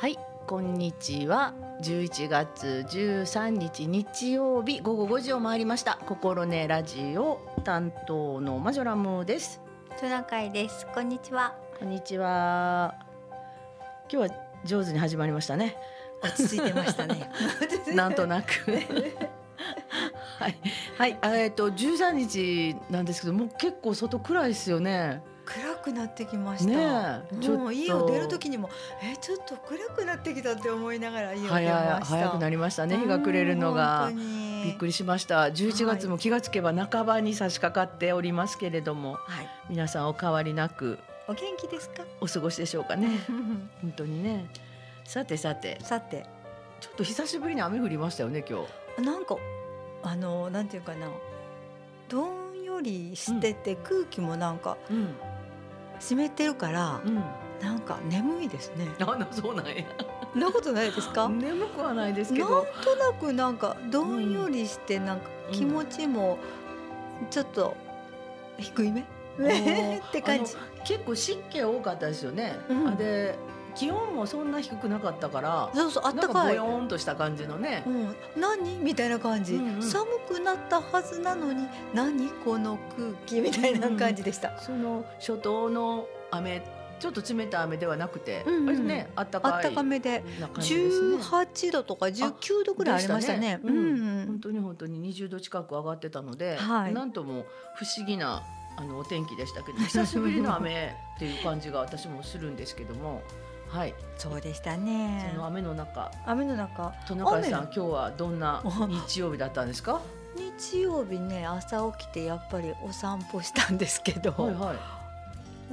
[0.00, 0.16] はい
[0.46, 1.54] こんにちは。
[1.82, 5.98] 11月13日日曜日午後5時を回りました。
[6.06, 9.60] 心根ラジオ担当のマジョラムです。
[9.98, 10.86] トナカイです。
[10.94, 11.56] こんにちは。
[11.80, 12.94] こんにちは。
[14.08, 15.76] 今日は上手に始まりましたね。
[16.22, 17.32] 落ち着いてましたね。
[17.92, 18.52] なんとなく。
[20.38, 20.56] はい。
[20.96, 25.24] はいえっ、と13日なんですけどもう結構外暗いですよね。
[25.24, 25.37] 暗
[25.88, 27.20] くなってきました。
[27.20, 28.68] ねもう家を出る時にも、
[29.02, 32.04] え、ちょっと暗くなってきたって思いながら家を出ま早した。
[32.04, 34.10] 早くなりましたね日が暮れるのが。
[34.64, 34.88] びっくり。
[34.88, 35.44] りしました。
[35.44, 39.48] 11月も気がつけば半ばに差し掛かっておりますけれどもはい。
[39.70, 42.04] 皆さんお変わりなくお元気ですか？
[42.20, 43.08] お過ごしでしょうかね。
[43.82, 44.46] 本当にね。
[45.04, 45.78] さてさて。
[45.82, 46.26] さて、
[46.80, 48.60] ちょっと久しぶりに雨降りましたよね今
[48.96, 49.02] 日。
[49.02, 49.36] なんか
[50.02, 51.08] あのなんていうかな、
[52.08, 55.14] どんよりしてて、空気もなんかうん
[56.00, 57.22] 湿ってるから、うん。
[57.60, 58.86] なんか眠いですね。
[59.00, 59.72] あなそうなんや。
[60.34, 61.26] なことないですか？
[61.32, 66.38] 眠くはないですけなんどとなくなんかどんよりしてなんか気持ちも
[67.30, 67.74] ちょっと
[68.58, 70.54] 低いめ、ー って感じ。
[70.84, 72.88] 結構湿気多かったですよね、うん。
[72.88, 73.36] あで
[73.78, 76.34] 気温もそんな低くなかったからそうそうあったかい。
[76.34, 77.84] なんかボヨーンとした感じのね。
[77.86, 78.78] うん、何？
[78.78, 79.82] みたいな感じ、うんうん。
[79.82, 86.62] 寒くなったはずなのに何この空気みたいな感じでした、その初冬の雨
[86.98, 88.66] ちょっと冷たい雨ではなくて、うんうん。
[88.66, 90.24] 割とねあったかいあったかめで。
[90.40, 91.16] な感じですね。
[91.18, 93.60] 18度とか19度ぐらいありましたね。
[93.62, 93.72] たね。
[93.72, 94.26] うん。
[94.26, 96.92] 本当に本当に20度近く上がってたので、はい。
[96.92, 98.42] なんとも不思議な
[98.76, 103.22] あのお天気でしたけど久しぶりの雨っていう感じが私もするんですけども
[103.68, 103.94] はい。
[104.16, 105.30] そうでしたね。
[105.34, 106.10] その雨の中。
[106.26, 106.92] 雨の中。
[107.06, 107.72] トナカイさん雨。
[107.74, 108.62] 今日はどんな
[109.06, 110.00] 日曜日だったんですか？
[110.58, 114.76] 日曜日ね朝起きてやっぱりお散歩したんですけど、はいはい。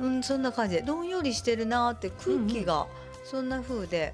[0.01, 0.81] うん、そんな感じで。
[0.81, 2.87] どんよりしてるなーって空気が
[3.23, 4.13] そんな風で、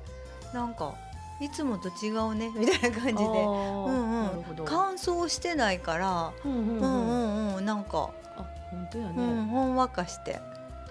[0.54, 0.94] なんか
[1.40, 4.46] いつもと違うね みたいな感じで、うんうん。
[4.66, 6.80] 乾燥してないから、うんうんうん。
[6.80, 10.40] うんうんうん、なんか、あ本当やね、うん、ほんわかして、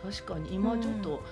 [0.02, 1.22] 確かに今ちょっと、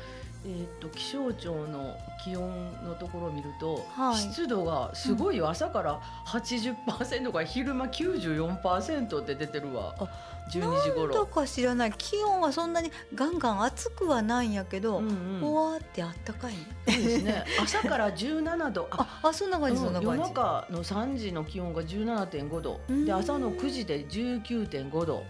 [0.49, 1.95] えーっと気象庁の
[2.25, 4.17] 気温のところを見ると、はい。
[4.17, 9.95] 湿度がすごいよ、朝から80%から昼間94%って出てるわ。
[9.99, 10.09] あ
[10.49, 11.27] 12時頃。
[11.27, 11.93] か知らない。
[11.97, 15.41] 気温はそんなにガンガン暑くはないんやけど、うんうん。
[15.41, 16.55] ほわーってあったかい、
[16.89, 17.45] そうですね。
[17.63, 18.89] 朝から17度。
[18.93, 20.35] あああそんな感じ、そんな夜感じ。
[20.35, 22.81] 中の3時の気温が17.5度。
[22.89, 23.05] うん。
[23.05, 25.25] で朝の9時で19.5度、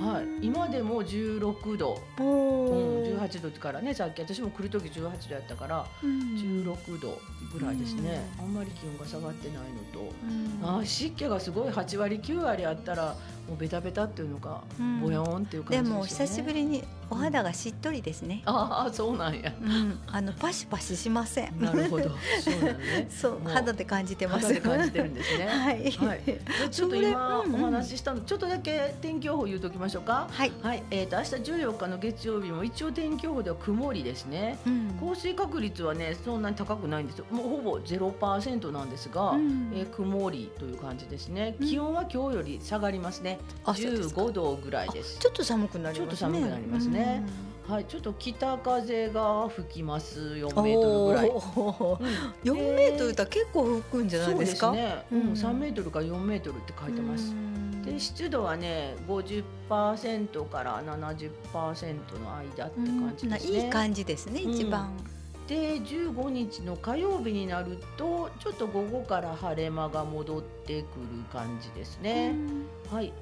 [0.00, 6.20] はい、今でも16度、おうん、ー18度からねさっき私も来る時18度やったからうん。
[6.36, 7.18] 16度
[7.52, 10.12] ぐらいですね、うあんまり気温が下がってないのと。
[10.22, 10.60] うん。
[10.62, 13.16] あー湿気がすごい8割9割あったら
[13.48, 15.00] もうベタベタっていうのか、うん。
[15.00, 15.96] ボヨーンっていう感じでね。
[15.96, 18.42] も久しぶりにお肌がしっとりですね。
[18.46, 19.52] ああそうなんや。
[19.60, 21.60] うん、あのパシパシしません。
[21.60, 22.10] なるほど。
[22.40, 23.06] そうね。
[23.10, 24.46] そう肌で感じてます。
[24.46, 25.46] 肌で感じてるんですね。
[25.50, 25.90] はい。
[25.90, 26.22] はい。
[26.24, 26.40] で
[26.70, 30.28] ちょっと今お話ししたのちょっとだけ天気予報言うときましょうか。
[30.30, 30.52] はい。
[30.62, 34.58] はい、えー、と明日14日の月曜日も一応天気予報では曇りですね。
[34.66, 34.96] うん。
[35.00, 37.24] 降水確率はねそんなに高くないんですよ。
[37.30, 39.70] もうほぼ0%なんですが、うん。
[39.74, 41.56] えー曇りという感じですね。
[41.60, 41.68] うん。
[41.68, 43.29] 気温は今日より下がりますね、
[43.64, 46.16] あそうですか15度ぐらいですちょっと寒くなりますね。
[46.18, 47.24] ちょっと寒くなりますね
[47.68, 51.30] はい、ちょっと北風が吹きます4メートルぐらい。
[52.42, 54.68] 四メートルだ結構吹くんじゃないですか？
[54.68, 55.04] そうですね。
[55.12, 57.32] うん、うん3メートルか4メートルって書いてます。
[57.84, 61.30] で湿度はね50%から70%
[62.18, 63.64] の間って感じですね。
[63.64, 64.90] いい感じですね、うん一番。
[65.50, 70.84] で15日の火曜日になるとちょっと午後から晴れ間が戻ってくる
[71.32, 72.36] 感じですね。
[72.88, 73.12] はい。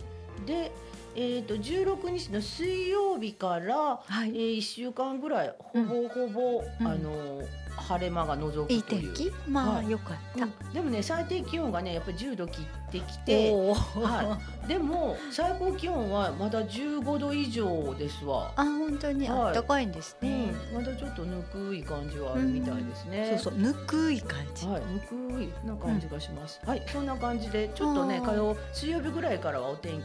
[0.45, 0.71] で、
[1.17, 4.29] えー、と16日の水曜日から、はい。
[4.29, 7.43] えー、1週間ぐらいほぼほぼ、うんあの
[7.79, 9.33] 晴れ間が覗くといういい天気？
[9.49, 10.45] まあ、はいよかった。
[10.45, 18.53] うんでもね最低気温がねやっぱり10度切ってきてはでも最高気温はまだ15度以上ですわ。
[18.57, 23.39] あ、本当にはいあったかいんですうんね。、まだちょっとぬくい感じはあるみたいですね。
[23.43, 24.67] そうそう、ぬくい感じ。
[24.67, 26.61] はい、ぬくいな感じがします。
[26.67, 30.03] はい、そんな感じでちょっとね火曜水曜日ぐらいからはお天気、う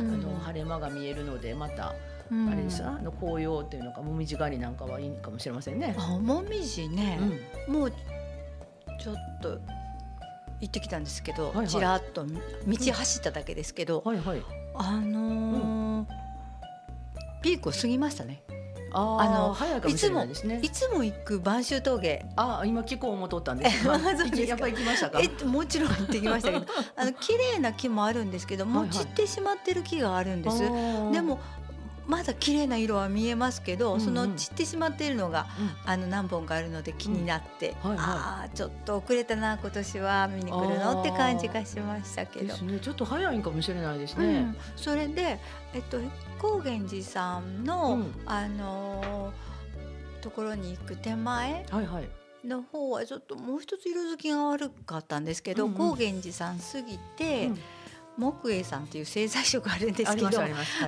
[0.00, 5.94] あの晴れ間が見えるのでまた、うんあれですあの紅葉っていうのかもみじ狩りなんかはいいかもしれませんね。
[5.98, 7.18] あ、もみじね
[7.66, 9.58] う、ん、もうちょっと
[10.60, 12.32] 行ってきたんですけど、はいはいちらっと道
[12.92, 14.42] 走っただけですけど、はいはい。
[14.74, 16.20] あのー
[17.42, 18.42] ピークを過ぎましたね。
[18.92, 20.68] ああのの早いかもいですねい。
[20.68, 23.88] つも行く播州峠、あ、今聞こう思っとったんです。
[23.88, 25.20] あまあそうですかやっぱり行きましたか？
[25.20, 26.66] えもちろん行ってきましたけど、
[26.96, 30.58] あの綺麗な木もあるんですけど、もうはいはい散ってしまってる木があるんです。
[31.12, 31.38] でも
[32.10, 34.04] まだ綺麗な色は見えますけど、うんうん。
[34.04, 35.90] その散ってしまっているのがうん。
[35.90, 37.90] あの何本かあるので気になって、うん。
[37.90, 38.06] はいはい。
[38.08, 42.46] ああちょっと遅れたな今年は見に来るのって感じがしましたけど。
[42.46, 42.62] です。
[42.62, 42.78] ね。
[42.80, 44.26] ちょっと早いんかもしれないですね。
[44.26, 45.38] うん、それで、
[45.72, 45.98] えっと、
[46.38, 48.14] 高原寺さんの、うん。
[48.26, 49.50] あのー
[50.20, 52.08] ところに行く手前はいはい。
[52.46, 55.76] の方はちょっともう一つ色づきが悪かったんですけど、うんうん。
[55.78, 57.58] 高原寺さん過ぎて、うん
[58.16, 60.30] 木栄さんっていう製材所があるんですけど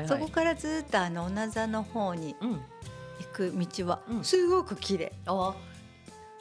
[0.06, 2.50] そこからずっとあの女座の方にうん。
[2.52, 2.60] 行
[3.32, 4.24] く道はうん。
[4.24, 5.12] すごく綺麗。
[5.26, 5.54] あ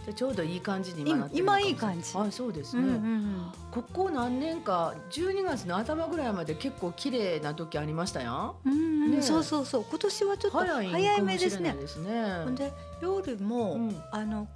[0.04, 2.18] じゃあちょうどいい感じに今なってる今いい感じ。
[2.18, 3.52] はいそうですうんね、うんうん。
[3.72, 8.56] ここ何年か12月の頭ぐらいまで結構綺麗な時ありましたやん。
[8.66, 9.12] うんうん。
[9.12, 9.22] ねえ。
[9.22, 9.86] そうそうそう。
[9.88, 10.82] 今年はちょっと早
[11.18, 11.74] いめですね。
[11.74, 12.46] ですね。
[12.56, 14.04] で夜も、うん。
[14.12, 14.48] あの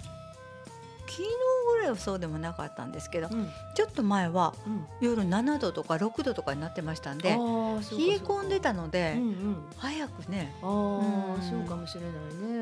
[1.08, 1.28] 昨日
[1.68, 3.48] ぐらいはそうでもなかったんですけどうん。
[3.74, 4.86] ちょっと前はうん。
[5.00, 9.56] 夜7度とか6度とかになってましたんでうか冷え込んでたのでかうんうん。
[9.76, 11.42] 早くねああうん。
[11.42, 12.08] そうかもしれな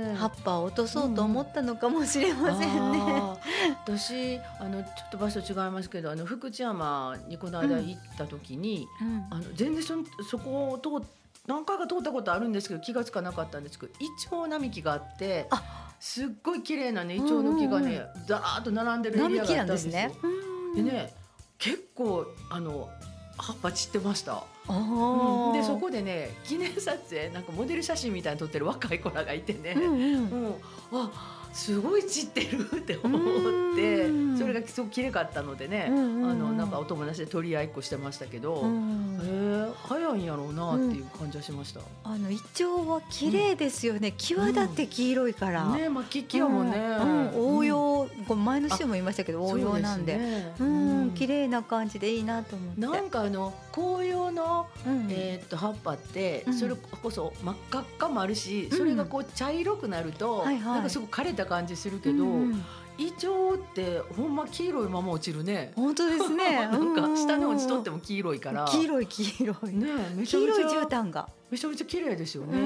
[0.07, 0.15] いね。
[0.15, 3.01] 葉っぱを落とそうと思ったのかもしれませんね。
[3.01, 3.99] あー。
[3.99, 9.27] 私あのちょっと場所違いますけどあの福知山にこの間行った時に、うん。
[9.31, 11.07] あの全然そのそこを通っ
[11.47, 15.47] 何回か通ったことあるんですけど気がつかなかったんですけどイチョウ並木があって
[16.01, 19.93] すっごい綺麗なねイチョウの木がね、うんだーっと並んでるエリアがあったんですよ。
[19.93, 20.13] ね。
[20.75, 21.15] でね
[21.59, 22.89] 結構あの
[23.37, 24.45] 葉っぱ散ってました。
[24.69, 24.73] う
[25.51, 30.61] んでそこでね記念撮影なんかモデル写真みたいに撮ってる若い子らがいてね、うんうんもう
[30.93, 41.81] あすごい散ってるって思ってうんそれがすごく綺麗かったのでね、うんうんうんあのなんかお友達で取り合いっこしてましたけど、うんへえ早いんやろうなっていう感じはしました。
[42.03, 44.13] あのイチョウは綺麗ですよね。
[44.13, 45.65] 際立って黄色いから。
[45.67, 46.79] ねまあキキやもんね。
[46.79, 47.77] うんうん応うん用、
[48.27, 50.15] これ前の週も言いましたけど応用なんで。
[50.15, 52.81] そうすねうん、綺麗な感じでいいなと思って。
[52.81, 55.04] なんかあの紅葉の、うん
[55.45, 62.25] と葉っぱってうんそれこそ真っ赤っかもあるし、うんそれがこう茶色くなると、なんかすごく枯れた感じするけど、
[62.97, 65.73] イチョウってほんま黄色いまま落ちるね。
[65.75, 66.67] 本当ですね。
[66.69, 68.65] なんか下に落ちとってもも黄色いから。
[68.67, 69.73] 黄色い黄色い。
[69.75, 71.29] ねえめちゃめちゃ黄色い絨毯が。
[71.51, 72.59] めちゃめちゃ綺麗ですよね。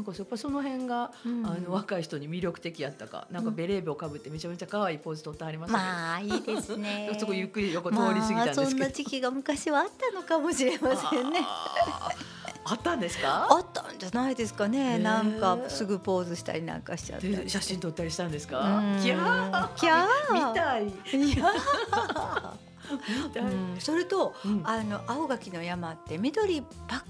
[0.00, 5.84] なんかやっぱその辺が、うんあの若い人に魅力的やったか、なんかベレー帽かぶってめちゃめちゃ可愛いポーズ取ってありましたね。
[5.84, 8.70] まあいいですね そこゆっくり横通り過ぎたんまあですけど。
[8.70, 11.40] そんな時期が昔はあったのかもしれませんね。
[11.44, 13.46] あったんですか？
[13.50, 14.96] あったんじゃないですかへね。
[14.96, 17.28] ーなんかすぐポーズしたりなんかしちゃって。
[17.28, 18.58] で写真撮ったりしたんですか？
[18.78, 19.02] うん？
[19.02, 21.54] キャーキャー見たいいや、見たい。
[22.92, 23.76] うん。
[23.80, 24.62] それとうん。
[24.64, 26.68] あの青垣の山って緑ばっ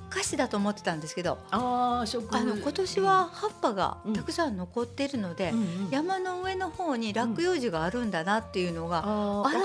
[0.08, 9.02] かしだと思ってたんですけど、あの今年は葉っぱがたくさん残っているのでう、んうん山の上の方に落葉樹があるんだなっていうのが、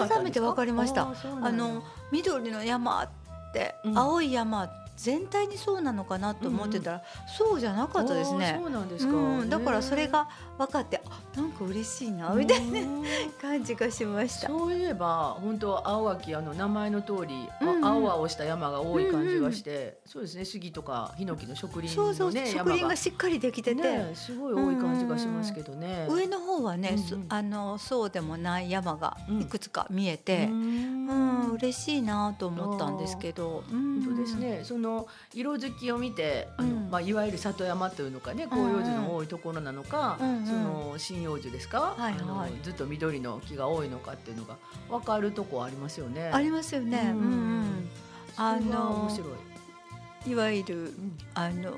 [0.07, 1.07] 改めて分かりました。
[1.41, 3.09] あの緑の山っ
[3.53, 3.97] て、うん。
[3.97, 7.03] 青い山全体にそうなのかなと思ってたら、
[7.37, 8.57] そうじゃなかったですね。
[8.59, 8.67] そ。
[8.67, 9.13] うなんですか。
[9.13, 13.03] うん、だからそれが分かってあなんか嬉しいなみたいなう ん
[13.41, 14.47] 感じがしました。
[14.47, 17.85] そういえば本当青垣あの名前の通り、あうんうん。
[17.85, 26.07] 青々した山が多い感じがして、そうですね杉とかヒノキの植林そうそう、のね植林がしっかりできてて、ねすごい多い感じがしますけどね。
[26.09, 27.03] 上の方はね、うんうん。
[27.05, 29.41] そあのそうでもない山がうん。
[29.41, 31.05] いくつか見えて、ううん。
[31.09, 34.01] ん嬉しいなと思ったんですけど、うん。
[34.05, 34.35] 本当です。
[34.35, 34.61] ね。
[34.63, 36.89] その色づきを見て、あの、うん。
[36.89, 44.57] まあいわゆる里山というのかね、広葉樹の多いところなのか、うんうんその針葉樹ですか、はいはいずっと緑の木が多いのかっていうのが
[44.89, 46.29] わかるとこありますよね。
[46.33, 47.11] ありますよね。
[47.13, 47.89] ううんんうん
[48.37, 49.29] あの面白い。
[50.27, 51.71] いわゆるうんあの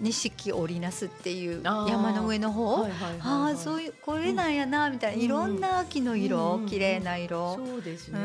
[0.00, 2.82] 錦織なすっていう山の上の方？
[2.82, 8.20] はいはいはいはいああそういうこれなんやなみたいな、うんいろんな秋のうん色、うん綺麗な色、そうですね。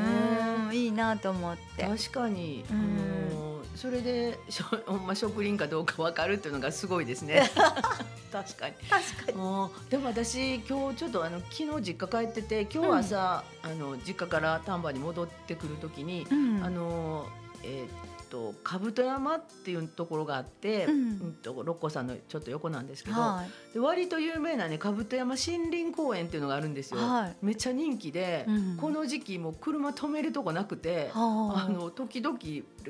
[0.67, 1.83] うんいいなと思って。
[1.85, 7.49] 確かに、うんあのそれでしょ、ほんま植林かどうかわかるっていうのがすごいですね。
[8.31, 8.75] 確かに。
[8.89, 9.37] 確かに。
[9.37, 17.27] あーでも私今日ちょっとあの昨日実家帰ってて今日朝、あの実家から丹波に戻ってくる時に、うんあの
[17.63, 17.89] えーっ
[18.33, 23.73] と兜山っていうところがあって、ううんんと六甲山のちょっと横なんですけど、はい。
[23.75, 26.99] で割と有名なね兜山森林公園っていうのがあるんですよ。
[26.99, 31.11] はいめっちゃ人気で、うんこの時期もう車止めるとこなくて。
[31.13, 32.37] はあの時々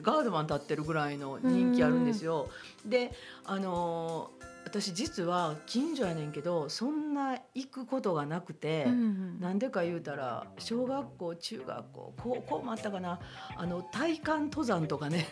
[0.02, 2.50] ガードマン立ってるぐらいの人気あるんですよ。
[2.86, 3.12] で
[3.44, 4.32] あの
[4.74, 13.20] 私実は近所やねんけどそんな行くことがなくて、うんなんでか言うたら小学校中学校高校もあったかな。
[13.56, 15.28] あの体幹登山とかね。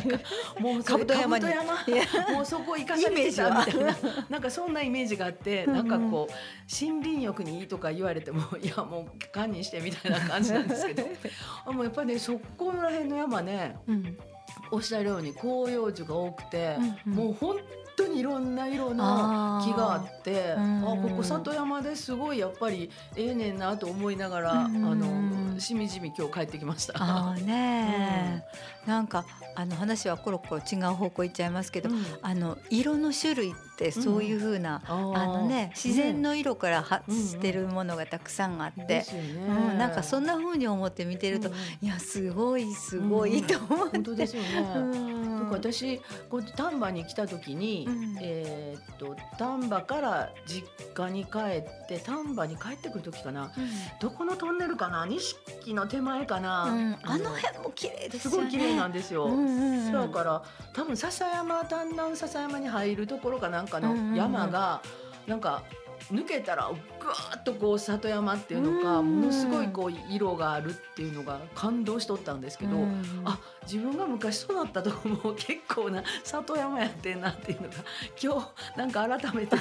[0.58, 1.44] もうそれ兜山に。
[1.44, 2.32] 兜山。
[2.32, 3.96] もうそこ行かされてたみたいな。
[4.30, 5.88] なんかそんなイメージがあってなんん。
[5.88, 6.32] かこう
[6.86, 11.04] 森林浴にいいとか言われてもいやもう堪忍してみたいな感じなんですけど。
[11.66, 14.18] あもうやっぱりねそこら辺の山ねうん。
[14.70, 16.76] おっしゃるように広葉樹が多くて、
[17.06, 17.18] うんうん。
[17.26, 17.56] もう本
[17.98, 21.02] 当にいろんな色の木があってあうん。
[21.02, 24.84] ここ里山ですごいやっぱりええねんなと思いながら、うん。
[24.84, 26.94] あのしみじみ今日帰ってきました。
[26.96, 32.02] あーねー、 なんかあの話はコロコロ違う方向行っちゃいますけど、うん。
[32.22, 35.14] あの色の種類ってそういう風な、あー。
[35.14, 39.46] あのね自然の色から発うんしてるものがたくさんあって、ですよね。
[39.46, 41.54] うん、なんかそんな風に思って見てると、うん。
[41.54, 44.48] うんいやすごいすごいと思って、本当ですよね。
[44.74, 45.38] うん。
[45.38, 45.98] なんか私
[46.30, 48.16] こう丹波に来た時に、うん。
[48.22, 53.52] えーっと丹波から実家に帰って丹波に帰ってくる時かな。
[54.00, 55.04] どこのトンネルかな？
[55.04, 56.96] 錦の手前かな、うん。
[57.02, 58.48] あの辺も綺麗ですすよね。
[58.48, 59.28] ごい綺麗なんですよ。
[59.92, 60.42] だから
[60.72, 64.80] 多分笹山丹南笹山に入るところかなんかの山が
[65.26, 65.62] なんか
[66.12, 69.08] 抜けたらぐわーっとこう里山っていうのかうん。
[69.08, 73.02] うんものすごいこう色があるっていうのが感動しとったんですけど、うん。
[73.24, 77.74] あ自分が昔育ったとこも 結構な里山やってんなっていうのが
[78.22, 78.40] 今
[78.74, 79.56] 日なんか改めて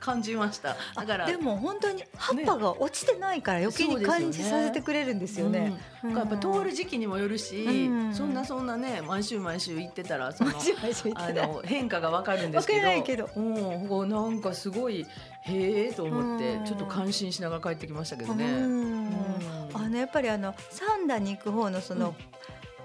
[0.00, 0.76] 感じました。
[0.94, 5.78] だからでも本当に葉っぱが落ちてないから余計に感じさせてくれるんですよね。
[6.02, 6.16] うん。
[6.16, 8.14] やっぱ通る時期にもよるし、うん。
[8.14, 13.02] そんなそんなね毎週毎週行ってたらそのあの変化がわかるんですけど。
[13.02, 13.28] けど。
[13.36, 15.06] うん、こうなんかすごい
[15.44, 18.46] へえと思ってうんちょっと感心しながら帰ってきましたけどうね。
[19.74, 22.14] あのやっぱりあの三田に行く方のその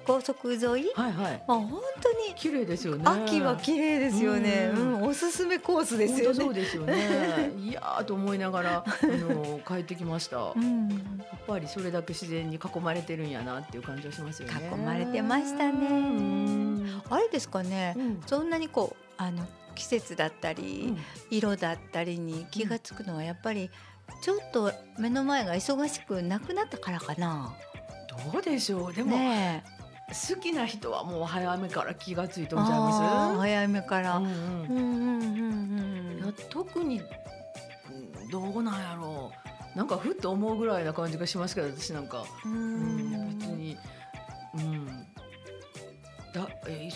[0.06, 3.04] 高速沿い、はいはいまあ本当に綺麗ですよね。
[3.06, 4.72] 秋は綺麗ですよね。
[4.74, 6.54] ううんん、おすすめコースですよねそう。
[6.54, 7.52] ですよね。
[7.60, 10.38] いやーと思いながらあの帰ってきました。
[10.38, 14.70] やうん、っぱりそれだけ自然に囲まれてるんやなっていう感じがしますよね。
[14.74, 15.90] 囲まれてましたうね。
[15.90, 17.94] んあれですかね。
[17.98, 19.46] うんそんなにこうあの
[19.78, 20.98] 季節だったり、うん
[21.30, 23.70] 色だったりに気がつくのはやっぱり
[24.24, 27.54] ちょっと目の前が忙しくなくなったからかな。
[28.32, 28.94] どうでしょう。
[28.94, 29.64] でも、ね
[30.32, 32.48] 好きな人はもう早めから気がついえ。
[32.48, 33.38] とんちゃいます？
[33.40, 34.18] 早めから。
[34.18, 35.22] ううんんうんうん
[36.14, 39.32] うんいや特にうんどうなんやろ
[39.76, 43.38] うなんかふっと思うぐらいな感じがしますけど私なんか、ううんん。
[43.38, 43.78] 別に、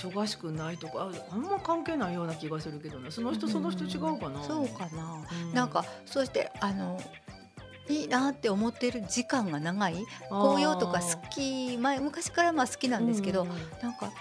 [0.10, 4.44] 忙しくないとかああんま関係ないような気がするけどなその人その人違うかな。
[4.44, 5.24] そうかな。
[5.46, 5.54] うん。
[5.54, 7.00] なんかそしてあの
[7.90, 9.96] いいなって思ってる時間が長い？
[10.30, 13.56] 紅葉とか好き前昔からまあ好きなんですけど、うんうん。
[13.82, 14.12] なんか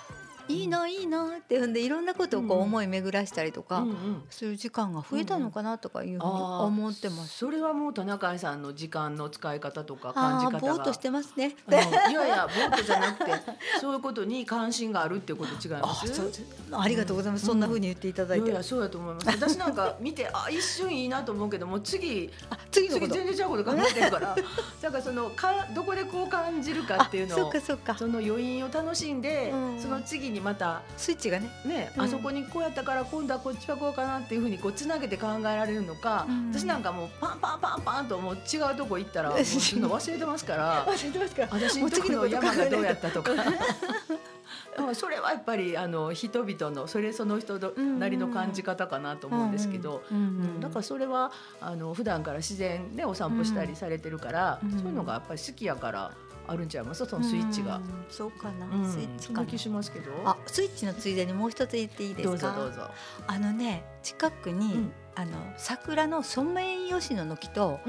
[0.50, 2.62] いいないいなってほんでいろんなことをこううん。
[2.64, 4.22] 思い巡らしたりとかうんうん。
[4.30, 7.38] する時間が増えたのかなとかいうふうに思ってます。
[7.38, 11.56] それはもう田中さんの時間の使い方とか感じ方ぼーっとしてますね。
[11.68, 13.32] いやいやボートじゃなくて
[13.80, 16.32] そういうことに関心があるっていうこと違いあます？
[16.72, 17.46] ありがとうございます。
[17.46, 18.44] そんな風に言っていただいて。
[18.46, 19.26] いやいやそうやと思います。
[19.28, 22.88] 私なんか見てあ一瞬いいなと思うけども次あ次。
[22.88, 24.36] 次全然違うこと考えてるから。
[24.80, 27.96] だからそのかどこでこう感じるかっていうのをっか。
[27.96, 29.80] その余韻を楽しんで、うん。
[29.80, 31.50] その次にまたスイッチがね。
[31.64, 32.02] ね、うん。
[32.02, 36.50] あそこにこうやったから今度はこっちはこうかなっていうふうにこうつなげて考えられるのか、うん。
[36.52, 41.42] 私なんかもうパンパンパンパンともう違うとこ行ったらもう忘れてますから 忘れてますか。
[41.50, 43.32] 私のとこの山がどうやったとか。
[44.94, 50.16] それはやっぱりあの人々のそれその人なりの感じ方かなと思うんですけど、うん。
[50.16, 50.24] うん。
[50.24, 50.26] う
[50.58, 50.60] ん。
[50.60, 54.70] だからそれはあの普段から自然でお散歩したりされてるから、うん。
[54.70, 56.12] そういうのがやっぱり好きやから
[56.50, 57.06] あるんちゃいます？
[57.06, 57.76] そのスイッチが。
[57.76, 57.78] う。
[57.80, 57.82] ん。
[58.10, 58.92] そうかな、うん。
[58.92, 60.10] スイッチかしますけど。
[60.24, 62.30] あスイッチのついでにもう一つ言っていいですか？
[62.30, 62.90] どうぞどうぞ。
[63.26, 64.92] あのね近くに、うん。
[65.16, 67.80] あの桜のソメイヨシノの木と。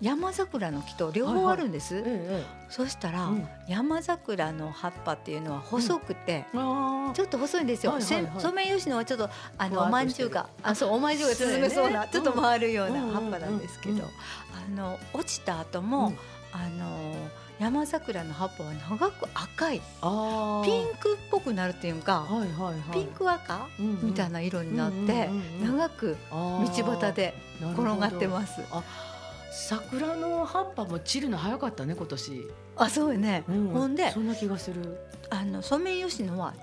[0.00, 3.48] 山桜の木と両方あるんです、ええそしたら、うん。
[3.68, 7.94] 山桜の葉っぱっていうのは細くて、ちょっと細いんですよ。
[8.38, 9.90] ソメイヨシノはちょっとあのおっとして。
[9.90, 13.10] るまんじゅうがあそうおまんじゅうが包めそうな ちょっと回るようなうん。
[13.12, 14.04] 葉っぱなんですけど、
[14.54, 16.18] あの落ちた後も、うん
[16.52, 17.14] あの
[17.60, 20.62] 山桜の葉っぱは長く赤いあ。
[20.64, 22.92] ピンクっぽくなるっていうか、はいはいはい。
[22.92, 25.04] ピンク赤、うんうんみたいな色になって、うん
[25.60, 28.28] うん長く道道端で転がってす。
[28.28, 28.62] ます。
[28.72, 28.82] あ、
[29.52, 32.48] 桜の葉っぱも散るの早かったね今年。
[32.76, 34.98] あそうよね、うんほんでそんな気がする。
[35.28, 36.54] あのソメイヨシノは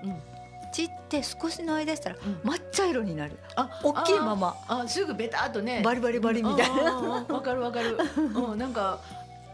[0.82, 0.88] うん。
[0.88, 4.82] 散って少しの間したらうん抹茶色になるあ、大きいままあ。
[4.84, 5.82] あ、すぐベタっとね。
[5.84, 7.00] バリバリバリみたいな。
[7.00, 7.24] な。
[7.28, 7.98] わかるわかる。
[8.16, 9.00] うん、なんか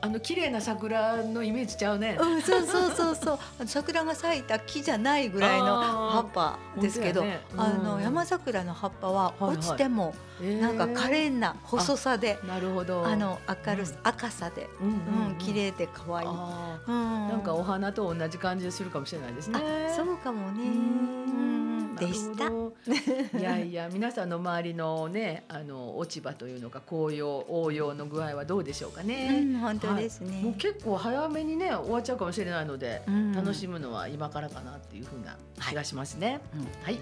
[0.05, 2.19] あの綺麗な桜のイメージちゃうね。
[2.21, 3.39] うん、そうそうそうそう。
[3.67, 5.67] 桜が咲いた木じゃないぐらいの
[6.11, 7.85] 葉っぱですけどあ、ねうん。
[7.85, 10.61] の山桜の葉っぱは落ちてもえー。
[10.61, 13.07] なんか可憐な細さで、なるほど。
[13.07, 13.89] あの明るうん。
[14.03, 15.35] 赤さで、うんうんうん。
[15.39, 16.29] 綺麗で可愛い。
[16.29, 19.59] なんかお花と同じ感じするかもしれないですね。
[19.89, 20.65] あそうかもね。
[20.65, 22.45] ううんんでした
[23.39, 29.41] いやいや皆さんの周りのねあの落ち葉というのか紅葉応用の具合はどうでしょうかうね。
[29.41, 30.41] ん、本当ですね。
[30.43, 35.37] もう結構早めにね終わっちゃうかもしれないので、うん楽しむのは今からかなっていうふうな
[35.69, 36.41] 気がしますね。
[36.55, 37.01] うんはい、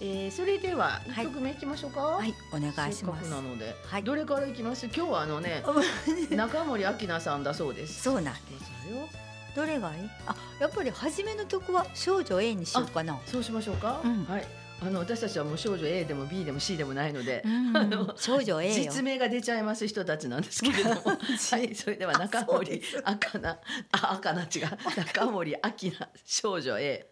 [0.00, 2.00] えー、それでははい一曲目いきましょうか。
[2.00, 3.30] はい、お願いします。
[3.30, 4.86] なので、はいどれからいきます？
[4.86, 5.62] 今日はあのね
[6.34, 8.02] 中森明菜さんだそうです。
[8.02, 9.08] そうなんどうぞよ
[9.56, 10.10] どれがいい？
[10.26, 13.18] あ、やっぱり初めの曲は少女 A にしようかな。
[13.26, 14.00] そうしましょうか？
[14.04, 14.46] うんはい。
[14.80, 18.74] あの私たちはもう少女 A でも B でも C でもないので、うんあの少女 A よ。
[18.92, 23.58] 実名が出ちゃいます人たちなんですけれども はいそれでは中森赤菜
[23.90, 25.56] あ赤菜違う中森明
[25.90, 27.06] 菜少女 A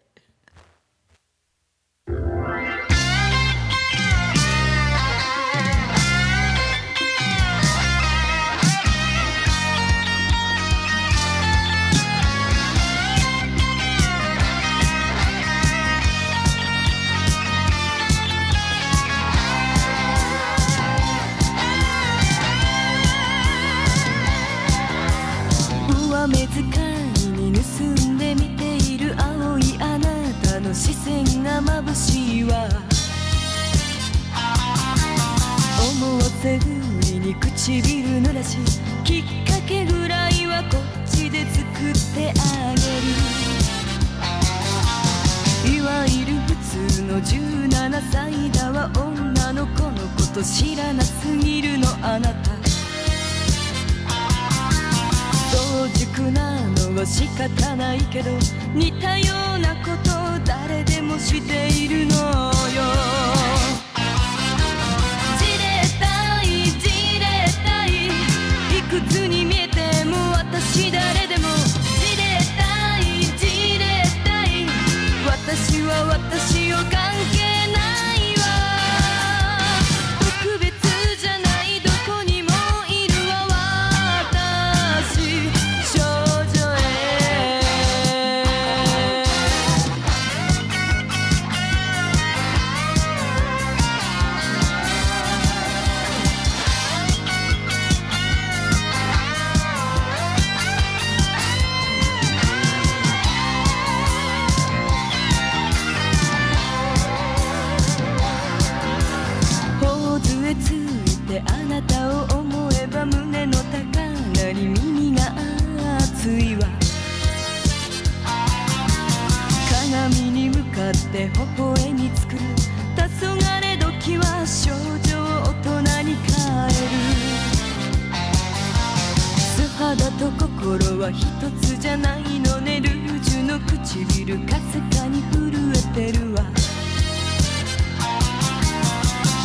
[130.27, 131.25] と心は一
[131.61, 132.81] つじゃないのね。
[132.81, 136.43] ルージュの唇かすかに震えてるわ。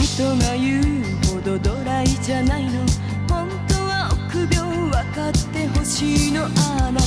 [0.02, 2.80] 人が言うほどドライじゃないの。
[3.28, 6.48] 本当は臆病分かってほしいのあ
[6.90, 7.06] なた。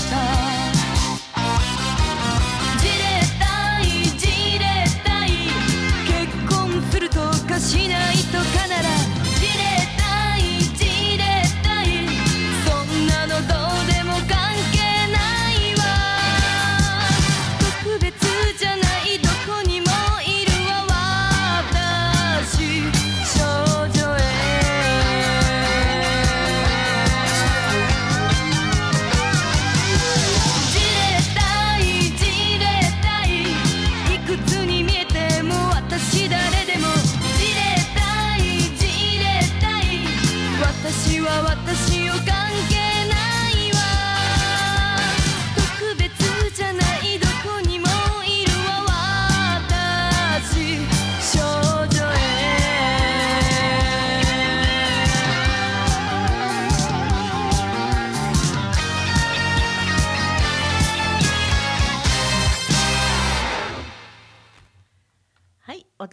[2.80, 3.04] じれ
[3.40, 3.84] たい
[4.18, 4.64] じれ
[5.04, 5.30] たい。
[6.08, 8.65] 結婚するとかしないとか。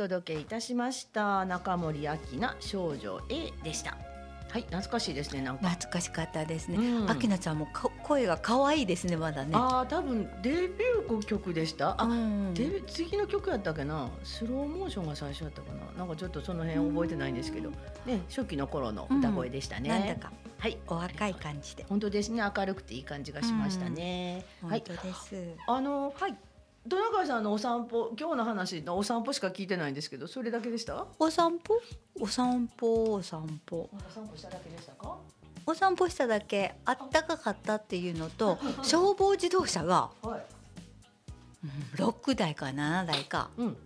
[0.02, 1.44] 届けいたしました。
[1.44, 3.96] 中森明菜少女 A でした。
[4.50, 5.68] はい懐かしいですねなんか。
[5.68, 6.76] 懐かしかったですね。
[6.76, 7.10] うん。
[7.10, 9.52] あきなちゃんもか声が可愛いですねまだね。
[9.54, 11.94] ああ多分デビュー曲でした？
[11.96, 14.10] あ、うんデビ次の曲やったっけな？
[14.24, 15.98] スローモーションが最初やったかな？
[15.98, 17.70] なんかちょっとその辺覚えてないんですけど。
[17.70, 20.32] ね初期の頃の歌声でしたね、なんだか。
[20.58, 20.76] はい。
[20.88, 21.86] お若い感じで。
[21.88, 22.42] 本当ですね。
[22.42, 24.82] 明るくていい感じがしましたね、はい。
[24.84, 25.36] 本当です。
[25.68, 26.36] あのはい
[26.88, 31.06] 戸中さんのお散歩今日の話のお散歩しか聞いてないんですけどそれだけでした？
[31.18, 31.80] お散歩？
[32.20, 33.88] お散歩お散歩。
[33.92, 35.16] お散歩しただけでしたか？
[35.64, 36.74] お散歩しただけ。
[36.84, 40.42] あったかかったっていうのと消防自動車がはい。
[41.96, 43.76] 6台か7台かうん。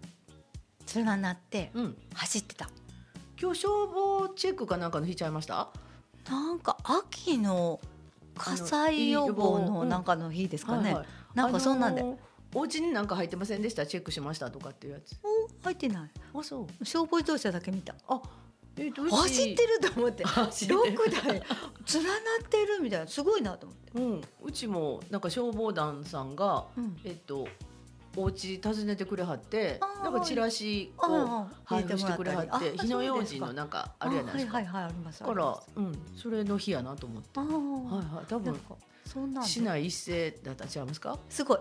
[0.95, 1.97] 連なってうん。
[2.15, 2.71] 走ってた。
[3.39, 5.69] 今日消防チェックかなんかの引いちゃいました？
[6.31, 7.79] なんか秋の
[8.39, 10.85] 火災予防のなんかの日ですかね。
[10.85, 11.07] はいはい。
[11.35, 12.17] なんかそんなんで、あのー
[12.57, 13.85] お家になんか入ってませんでした？
[13.87, 15.13] チェックしましたとかっていうやつ。
[15.23, 16.11] お入ってない。
[16.35, 16.85] あそう。
[16.85, 17.95] 消防自動車だけ見た。
[18.09, 18.23] あ
[18.79, 19.09] えっ、とう。
[19.11, 20.25] ち走ってると思って。
[20.69, 21.43] 六台連なっ
[22.49, 23.07] てるみたいな。
[23.07, 23.93] すごいなと思って。
[24.01, 24.23] うん。
[24.45, 26.97] うちもなんか消防団さんがうん。
[27.05, 27.47] えっ、と
[28.17, 34.53] お家訪ねてくれはってなんかチラシを配布してくれはってあ火の用心のなんかあるじゃないですか。
[34.53, 35.21] あはいはいはいあります。
[35.21, 37.39] だからうんそれの日やなと思って。
[37.41, 38.27] はいはい。
[38.27, 38.59] 多分
[39.45, 41.19] 市内一斉だったんちゃいますか？
[41.29, 41.59] すごい。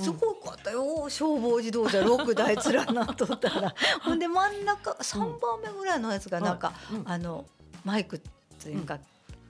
[0.00, 0.04] うん。
[0.04, 7.02] すごかったよ、消防自動車六台連なっとったら ほんで真ん中三番目ぐらいのやつがなんか、うん。
[7.04, 7.44] あの
[7.84, 8.20] マイクっ
[8.58, 8.98] ていうか、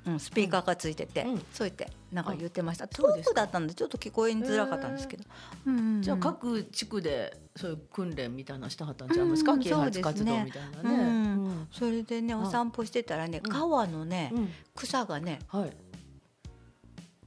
[0.07, 0.21] うん。
[0.21, 1.39] スピーカーがついてて、うん。
[1.53, 2.89] そう言ってなんか言ってました。
[2.91, 3.31] そうですか？
[3.31, 5.25] 遠くだったんでちょっと聞こえづらかったんですけど、
[5.67, 6.03] うんうんうん。
[6.03, 10.95] じゃあ各地区でそういう訓練みたいなのしてはったんちゃいますか、うん啓発活動みたいなね。
[10.97, 11.69] うん。
[11.73, 13.51] それでねはいお散歩してたらねうん。
[13.53, 14.49] 川のね、うん。
[14.75, 15.77] 草がねはい。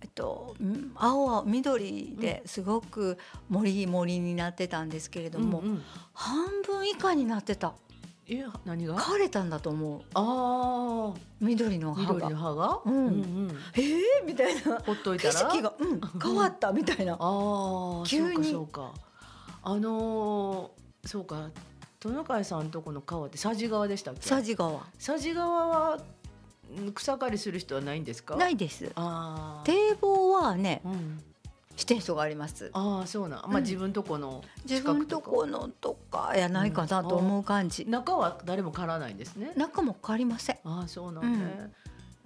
[0.04, 3.18] えっと、ん青は緑ですごく
[3.50, 7.74] 森森になってたんですけれども、うんうん半分以下になってた
[8.28, 8.96] え何が？
[8.98, 12.80] 枯れたんだと思うああ緑の葉緑がの葉が？
[12.86, 15.34] うんうんえー、みたいなほっといたら？
[15.34, 18.94] 景色が、うん、変わったみたいなああ急にそうか。
[19.64, 21.50] あのー、そうか。
[22.00, 24.30] トナカイさんとこの川って佐治川でしたっけ？
[24.30, 26.00] 佐治川佐治川はん
[26.96, 28.36] 草刈りする人はないんですか？。
[28.36, 28.92] ないいです。
[29.64, 31.24] 堤防はねうん。
[31.76, 33.42] してる人がありますああそうなん。
[33.48, 39.54] まあ、うん自分とこの自分とこのとかやないかなと思う感じ、中は誰も刈らないんですね？
[39.58, 41.72] 中も変わりませんああそうなんね、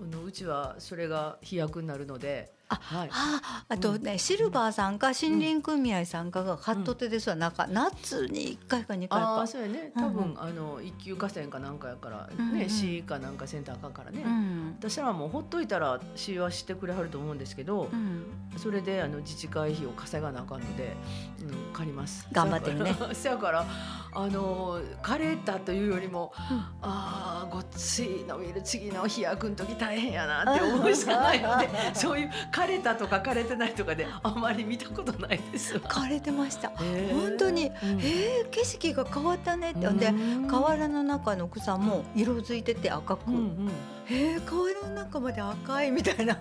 [0.01, 3.10] あのうちはそれが飛躍になるのであはい。
[3.12, 9.17] ああとね、シルバーさんか森林組合さんかが買っとってですわ、なんか夏に1回か2回か。
[9.17, 9.91] ああそうやね。
[9.95, 18.25] うん多分、あの一級河川かなんかやからうんうんね、市かなんかセンターかんからね、うん私らもうほっといたら市はしてくれはると思うんですけど、うん。
[18.58, 20.95] それであの自治会費を稼がなあかんので、
[21.41, 22.27] うん、借ります。
[22.32, 22.95] 頑張ってるね。
[23.13, 23.65] せやから
[24.13, 26.58] あの枯れたというよりも、うん。
[26.82, 35.82] ああごっついの見る次の飛躍の時大変やなって思うしかないので そういう枯れたとか枯れてないとかであんまり見たことないですわ。
[35.82, 36.70] 枯れてました。
[36.70, 37.13] へー。
[37.13, 37.67] 本当に。
[37.67, 37.72] うん。
[38.00, 39.88] えー、景色が変わったねって。
[39.88, 43.72] でうん河原の中の草も色づいてて赤く、うんうん。
[44.10, 46.36] えー、河原の中まで赤いみたいな。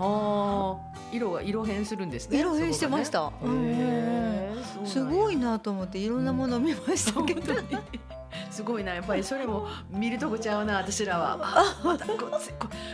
[1.13, 2.41] 色が色変するんですね。
[2.41, 3.31] 色変してました。
[3.43, 4.55] ね。
[4.85, 7.83] すごいななと思っていろんなもの見ましたけど、本当に
[8.57, 8.95] すごいな。
[8.95, 11.39] やっぱりそれも見るとこちゃうな私らは。
[11.43, 12.41] あまたここ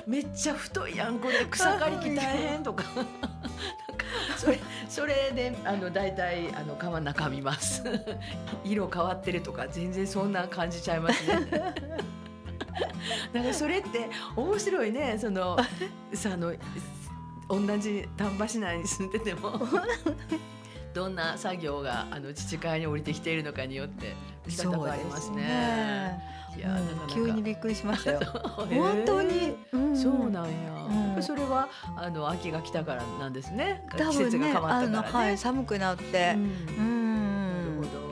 [0.09, 2.83] めっちゃ太いやんこれ草刈り機大変とか。
[2.97, 3.11] なんか
[4.37, 7.85] それそれであの大体あの川の中見ます。
[8.65, 11.75] 色変わってるとか全然そんな感じちゃいますね。
[13.33, 15.17] なんかそれって面白いね。
[15.17, 15.57] その
[16.13, 16.53] さあの
[17.49, 19.61] 同じ丹波市内に住んでても
[20.95, 24.15] どんな作業があの自治会に降りてきているのかによって
[24.47, 26.33] 見方がありますね。
[26.57, 26.79] いや
[27.09, 28.21] 急にびっくりしましたよ。
[28.69, 29.97] 本当に、ん。
[29.97, 31.23] そうなんや、うん。
[31.23, 33.87] それはあの秋が来たからなんですね。
[33.97, 37.03] 多季節分ねが変わったあのからね、はい寒くなってううん。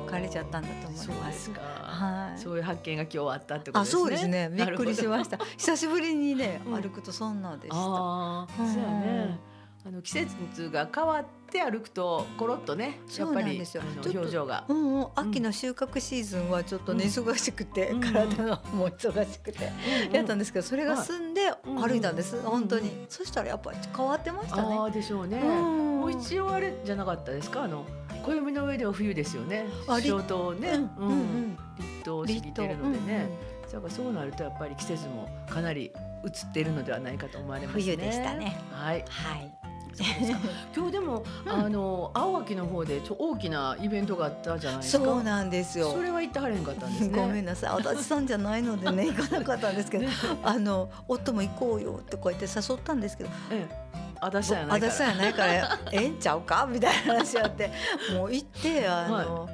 [0.06, 2.38] 枯れちゃったんだと思いそうまですすか、はい。
[2.38, 4.00] そういう発見が今日あったってことあですね。
[4.00, 4.50] そうですね。
[4.52, 5.38] びっくりしました。
[5.58, 6.82] 久しぶりにねうん。
[6.82, 7.74] 歩くとそんなでした。
[7.74, 9.49] そうやね。
[9.82, 13.62] あの季節が変わって歩くとコロッとね、やっぱり
[14.04, 14.64] 表情が。
[14.68, 19.72] うんうん、秋の収穫シーズンはちょっとね、うん忙しくて、うん体がもう忙しくて、
[20.12, 25.38] やったんですけどそれが済んでうん歩いたんです、うん本当に、そしたらやっぱり変わってましたねああでしょうね。
[25.38, 27.64] うんもう一応あれじゃなかったですか？
[27.64, 27.84] あの
[28.22, 29.66] 暦の上では冬ですよね。
[29.86, 33.28] 小冬ね、うんうんうん立冬を過ぎてるのでね。
[33.72, 35.92] だからそうなるとやっぱり季節もかなり
[36.24, 37.82] 移っているのではないかと思われますね。
[37.82, 38.58] 冬でしたね。
[38.72, 39.04] はい。
[39.08, 39.59] はい
[40.76, 41.52] 今日でも、うん。
[41.52, 45.04] あの青秋の方でちょ大きなイベントがあったじゃないですか。
[45.04, 45.92] そうなんですよ。
[45.92, 47.18] それは行ってはれへんかったんですね。
[47.18, 47.70] ごめんなさい。
[47.80, 50.12] 足立さんじゃないのでね 行かなかったんですけど、ね。
[50.42, 54.92] あの夫も行こうよってこうやって誘ったんですけどええ、あだしやないから。
[54.92, 56.66] 足立さんやないから ええんちゃうか？
[56.70, 57.70] みたいな話あって
[58.14, 59.48] もう行ってあの、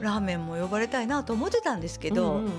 [0.00, 2.50] ラーメンも呼ばれたいなと思ってたんですけど、うんうんうん、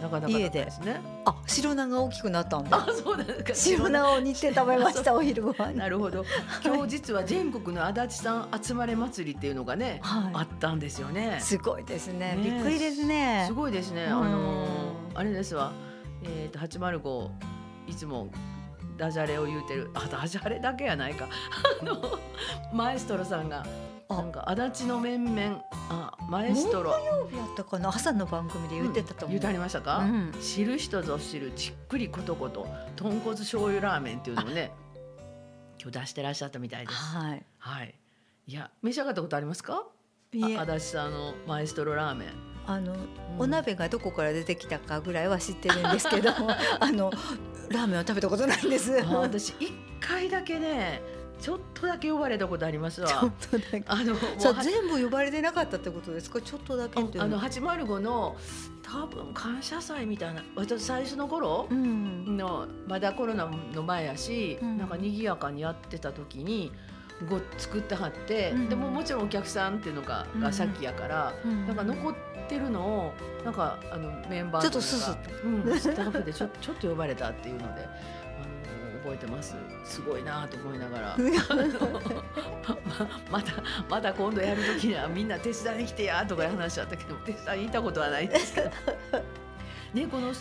[0.00, 1.00] なかなかだったですね。
[1.24, 3.76] あ白菜が大きくなったんであ、そうなんですか。
[3.78, 5.78] 白菜を煮て食べましたお昼ご飯に。
[5.78, 6.24] なるほど。
[6.64, 11.40] 今日実は全国の足立さん集まれ祭りっていうのがね、あはったんですよねい、。
[11.40, 14.04] すごいですねねびっくりですねすごいですね。
[14.04, 14.80] うんあのー
[15.14, 15.72] あれですわ。
[16.22, 17.30] えっ、と八マル五
[17.86, 18.28] いつも
[18.96, 19.90] ダジャレを言うてる。
[19.94, 21.28] あダジャレだけやないか。
[21.80, 22.18] あの
[22.72, 23.66] マエストロさんがあ
[24.10, 25.62] なんか足立の面々。
[25.88, 26.90] あマエストロ。
[27.00, 27.88] 木曜日やったかな？
[27.88, 30.32] 朝の番組で言ってたと思う、言ってありましたか、うん。
[30.40, 32.66] 知る人ぞ知るじっくりことこと。
[32.96, 34.72] 豚骨醤油ラーメンっていうのをね
[35.80, 36.98] 今日出してらっしゃったみたいです。
[36.98, 37.46] はい。
[37.58, 37.94] はい。
[38.46, 39.84] いや召し上がったことありますか？
[40.32, 40.58] いえ。
[40.58, 42.28] あ足立さんのマエストロラーメン。
[42.66, 42.96] あの、ん。
[43.38, 46.30] お鍋がどこから出てきたかぐらいは知ってるんですけど
[46.78, 47.10] あの
[47.70, 49.00] ラーメンは食べたことないんです。
[49.02, 51.02] あ私一回だけね
[51.40, 53.08] ちょっとだけ呼ばれたことありますわ。
[53.08, 53.82] ちょっとだけ。
[53.86, 54.14] あの
[54.62, 56.40] 全部呼ばれてなかったってことですか？
[56.40, 58.36] ちょっとだけっていうあのは805の
[58.82, 62.36] 多分感謝祭みたいな私最初の頃うん。
[62.36, 64.78] のまだコロナの前やし、うん。
[64.78, 66.72] なんか賑やかにやってた時に
[67.28, 68.68] ご作ってはって、うん。
[68.68, 70.40] でももちろんお客さんっていうのが,、うん。
[70.40, 71.66] が先やから、うん。
[71.66, 72.14] なんか残っ
[72.48, 73.12] てるのを
[73.44, 77.88] なんかあのメンバーちょっとすすっうん、スタッフでちょちょっと呼ばれたっていうので。
[79.10, 79.56] 覚えてます。
[79.84, 81.16] すごいなと思いながら。
[83.30, 83.52] ままた
[83.88, 88.70] また今度やる時にはみんな手伝いに来てやとかいう話だったけど手伝いに行ったことはないですけど。
[89.94, 90.32] ねこの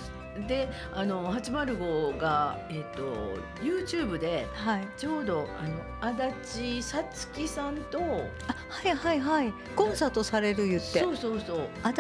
[0.48, 4.88] であの805が、えっと YouTube ではい。
[4.96, 9.54] ちょうどあの足立さつきさんとあはいはいはい。
[9.76, 11.00] コンサートされる言って。
[11.00, 11.70] そうそうそう。
[11.82, 11.98] 足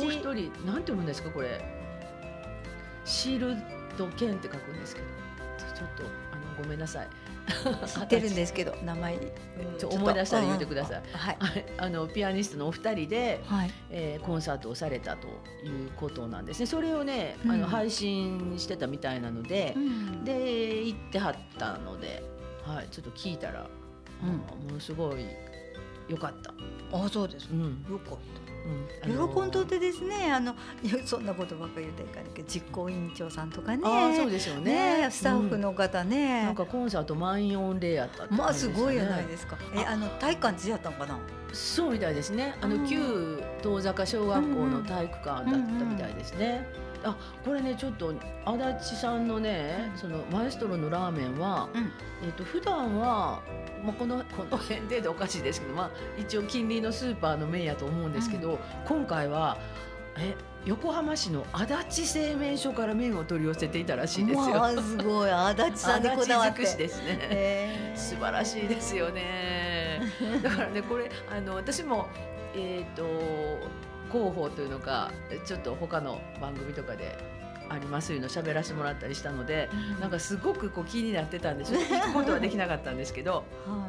[0.00, 1.60] もう一立人なんて読むんですかこれ。
[3.04, 3.56] シール
[3.98, 5.22] ド剣って書くんですけど
[5.86, 7.08] ちょっとあのごめんなさい。
[7.86, 9.18] 知ってるんですけど 名前。
[9.78, 10.98] ちょ思い出したら言ってください。
[10.98, 11.36] うんうんはい。
[11.40, 11.64] はい。
[11.78, 13.70] あのピアニストのお二人で、はい。
[13.90, 16.66] えーコンサートをされたということなんですね。
[16.66, 17.60] それをね、あうん。
[17.60, 19.74] の配信してたみたいなので、
[20.24, 22.22] でで行ってはったので、
[22.64, 23.66] はい、ちょっと聞いたら、
[24.22, 24.28] うん。
[24.28, 24.32] あ
[24.66, 25.26] ものすごい
[26.08, 26.52] 良かった。
[26.96, 27.48] あそうです。
[27.50, 27.84] うん。
[27.90, 28.18] よかっ
[28.64, 29.26] うん。
[29.26, 30.54] た喜んとってですねあの
[31.04, 33.82] そんなことばっかり言うたらいかんけど実行委員長さんとかね。
[33.84, 35.02] ああそうですよね。
[35.02, 36.08] ねスタッフの方うん。
[36.10, 39.56] ね、なんかコンサート満員御礼やったってまあすごいやないですか。
[39.74, 39.96] えあ。
[39.96, 41.18] の体育館地やったんかな？
[41.52, 42.54] そうみたいですね。
[42.60, 42.86] あの、うん。
[42.88, 46.66] 旧東坂小学校の体育館だったみたいですね、
[47.04, 51.92] あこれねちょっと足立さんのね、うんそのマエストロのラーメンは、うん
[52.24, 53.40] えっと普段は
[53.84, 59.56] まあこの この辺ででおかしいですけど、まあ一応近隣のスーパーの麺やと思うんですけど、今回は
[60.16, 60.34] え
[60.64, 64.80] 横浜市の足立製麺所から麺を取り寄せていたらしいですよ。
[64.80, 66.62] すごい足立さんにこだわって。
[66.62, 67.92] 足ですね。
[67.96, 70.00] 素晴らしいですよね。
[70.42, 72.08] だからねこれあの私も
[72.54, 73.02] えっ、と
[74.12, 75.10] 広報というのか
[75.46, 77.18] ちょっと他の番組とかで
[77.68, 83.44] ありますいうの喋らせてもらったりしたので、なんかすごくこう気になってたんでちょっと 聞くことはできなかったんですけど。
[83.66, 83.88] は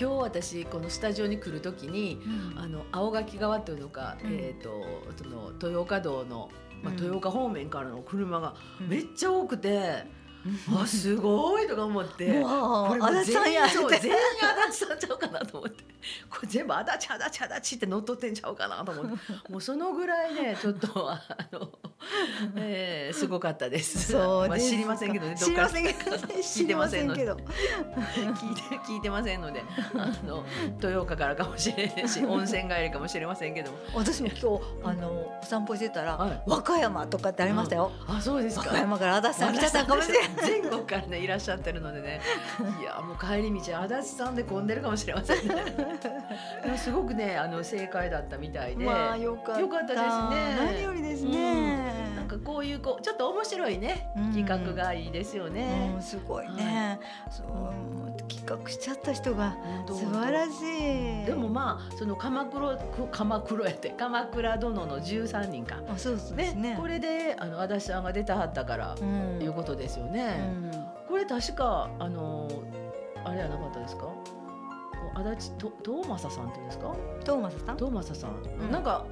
[0.00, 2.18] 今日私このスタジオに来る時にい。
[2.56, 4.32] あの青垣川というのか、うん。
[4.32, 4.84] えっ、と
[5.16, 6.50] その豊岡道の、
[6.82, 6.98] まあ、うん。
[6.98, 8.88] 豊岡方面からの車がうん。
[8.88, 10.04] めっちゃ多くて。
[10.80, 12.40] あすごいとか思って。
[13.68, 14.16] そう全員
[14.68, 15.84] 足立さんちゃうかなと思って
[16.30, 19.16] これ全部足立足立足立って乗っ取ってんちゃうかなと思って。
[19.50, 21.20] もうそのぐらいねちょっとあ
[21.52, 21.70] の、
[22.56, 24.12] えー、すごかったです。
[24.12, 24.48] そうですか。
[24.48, 25.70] まあ、知りませんけどねどっから。
[25.70, 26.26] 知りませんけど。
[26.46, 27.36] 聞いてませんので知りま
[28.32, 29.62] 聞いて聞いてませんので
[29.94, 30.44] あの
[30.76, 33.78] 豊岡からかもしれないし温泉帰りかもしれませんけども。
[33.94, 36.42] 私も今日あのお散歩してたら、はい。
[36.46, 37.92] 和歌山とかってありましたよ。
[38.06, 38.66] あそうですか。
[38.66, 40.28] 和歌山から足立さん来ちゃったかもしれない。
[40.46, 42.20] 全国からねいらっしゃってるのでね。
[42.80, 45.54] いやもう帰り道足立さんで混んでるかもしれませんね
[46.76, 49.60] すごくねあの正解だったみたいで、まあよかった。
[49.60, 52.14] よかったですね何よりですね。
[52.16, 56.02] なんかこういうこうちょっと面白いねうん企画がいいですよねうん、。
[56.02, 56.98] すごいね。
[57.30, 59.56] そうもう企画しちゃった人が
[59.88, 61.24] 素晴らしい。
[61.26, 62.76] でもまあその鎌倉
[63.12, 65.76] 鎌倉やって鎌倉殿の13人か。
[65.88, 66.76] あそうそうですね。
[66.80, 70.36] これであの足立さんが出たはったから、うんいうことですようね。
[70.48, 70.70] ん
[71.08, 72.48] これ確かあの
[73.24, 74.06] あれやなかったですか？
[75.16, 76.94] 足立と東正さんっていうんですか？
[77.24, 77.76] トーマスさん？
[77.76, 78.70] 東正さん、うん。
[78.70, 79.06] なんか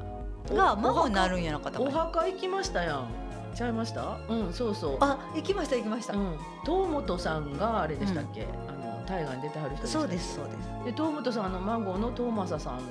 [0.51, 3.09] おが孫になるんやなかったかおな墓行きましたやん。
[3.55, 4.19] ちゃいました？
[4.29, 4.97] うんそうそう。
[5.01, 10.57] あ行きました行きました、うん、東本さんがあれでしたっけ、あの大河に出てはる人そうですそうです。
[10.85, 12.85] で東本さんの孫の東正さんで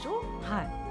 [0.00, 0.85] しょ、はい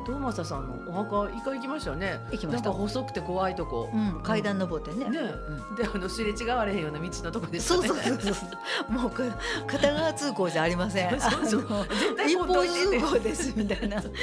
[0.00, 2.20] うん、東正さんのお墓一回行きましたよね。
[2.30, 2.70] 行きました。
[2.70, 5.10] なんか細くて怖いとこ、うん、階段登ってね。
[5.10, 5.18] ね。
[5.18, 5.76] うん。
[5.76, 8.46] であのすれ違われへんような道のとこですそうそうそうそ
[8.88, 8.92] う。
[8.92, 9.22] もうか
[9.66, 11.10] 片側通行じゃありません。
[11.20, 11.62] そうそう。
[11.88, 14.00] 絶対一方通行ですみたいな。
[14.00, 14.14] 絶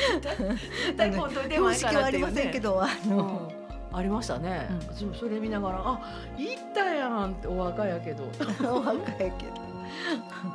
[0.96, 2.52] 対混んどいて標識はありません。
[2.52, 3.18] けどあうん。
[3.18, 3.52] の、
[3.94, 6.00] ありましたね、うん私もそれ見ながらあ
[6.38, 8.26] 行ったやんってお若やけど。
[8.70, 9.68] お若やけど。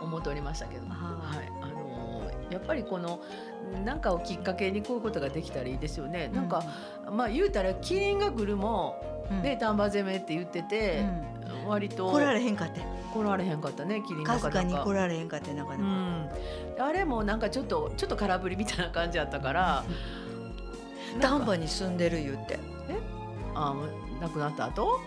[0.00, 1.81] 思っておりましたけど、ははい、あのー
[2.52, 3.20] やっぱりこの
[3.84, 6.28] なんかをきっかけにこういうことができたらいいですよね。
[6.28, 6.62] なんか、
[7.10, 9.42] まあ言うたらキリンが来るもうん。
[9.42, 11.04] ね丹波攻めって言ってて、
[11.66, 12.80] 割と来られへんかって。
[13.12, 14.38] 来られへんかったねキリンなか。
[14.38, 16.28] すかに来られへんかってなかなか、うん、
[16.78, 19.84] あれもなんかちょっとちょっと空振りみたいな感じやったから
[21.20, 22.58] 丹波に住んでる言って。
[23.54, 23.74] あ
[24.20, 24.98] 亡くなった後？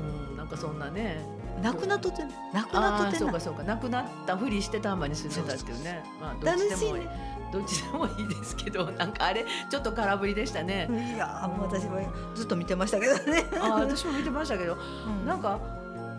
[0.00, 1.18] うんなんかそんなね
[1.62, 2.22] 亡くなっとって
[2.52, 3.62] 亡くなっとってそうかそうか。
[3.62, 7.04] 亡くなったふりして丹波に住んでたっていうねまあどっちでもいい。
[7.04, 7.32] ね。
[7.52, 10.88] どっちでもいいですけど なんかあれちょっと空振りでしたね。
[11.14, 12.00] いやーもう私も
[12.34, 14.76] ずっと見てましたけどね、あー私も見てましたけど。
[15.06, 15.26] うん。
[15.26, 15.58] なんか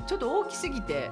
[0.08, 1.10] ちょっと大きすぎて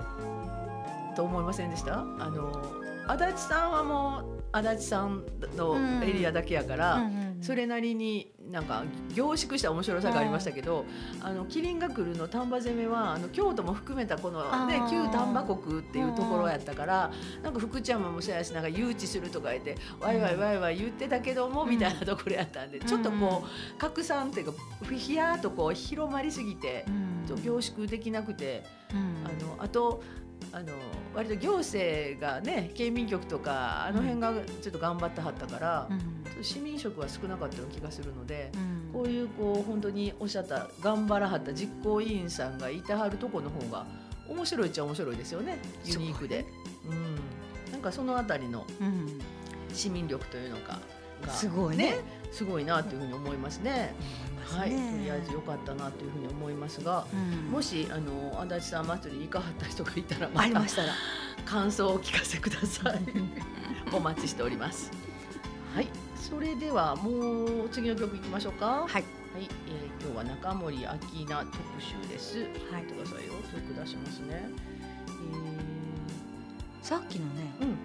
[1.16, 2.00] と思いませんでした？
[2.00, 2.62] あの
[3.08, 5.24] 足立さんはもう足立さん
[5.58, 10.86] のエリアだけやから、うんうんそれなりになんか凝縮した面白さがありましたけど、
[11.22, 17.12] あのキリンが来るの丹波攻めはあの京都も含めたこのね旧丹波国っていうところやったから
[17.44, 21.70] なんか福ちゃんもそうやしなんか誘致するとか言ってワイワイワイワイ言ってたけども、うん。
[21.70, 24.60] みたいなところやったんでちょっとこう拡散っていうか
[24.96, 27.12] ひやーっとこう広まりすぎてうん。
[27.44, 29.26] 凝縮できなくてうん。
[29.26, 30.04] あのあと
[30.52, 30.74] あの
[31.16, 35.88] 割と行政がね県民局とかあの辺がちょっと頑張ってはったから。
[35.90, 36.22] うん。
[36.44, 38.94] 市民色は少なかったような気がするので、うん。
[38.94, 43.86] こういうこう本当におっしゃった頑張らはった実行委員さんがいてはるとこの方が
[44.28, 46.46] 面白いっちゃ面白いですよねユニークで。
[46.90, 49.22] うん、なんかそのあたりのうん。
[49.74, 50.80] 市民力というのか
[51.26, 52.00] がすごいね。
[52.32, 53.94] すごいなというふうに思いますね。
[54.58, 57.06] はい、とねりあえず良かったなというふうに思いますが。
[57.14, 57.16] う
[57.48, 60.94] んもしあの足立さん祭りに行かはった人がいたらまたありましたら
[61.46, 63.00] 感想をお聞かせください。
[63.92, 64.90] お待ちしております。
[65.76, 67.10] はい、それではも
[67.66, 68.66] う次の曲いきましょうか。
[68.66, 69.04] はい、はい
[69.36, 70.98] えー今日は中森明菜
[71.46, 72.40] 特集です。
[72.72, 73.34] はいくださいよ。
[73.54, 74.50] 曲出しますね。
[76.82, 77.76] さっきのねえー、うん、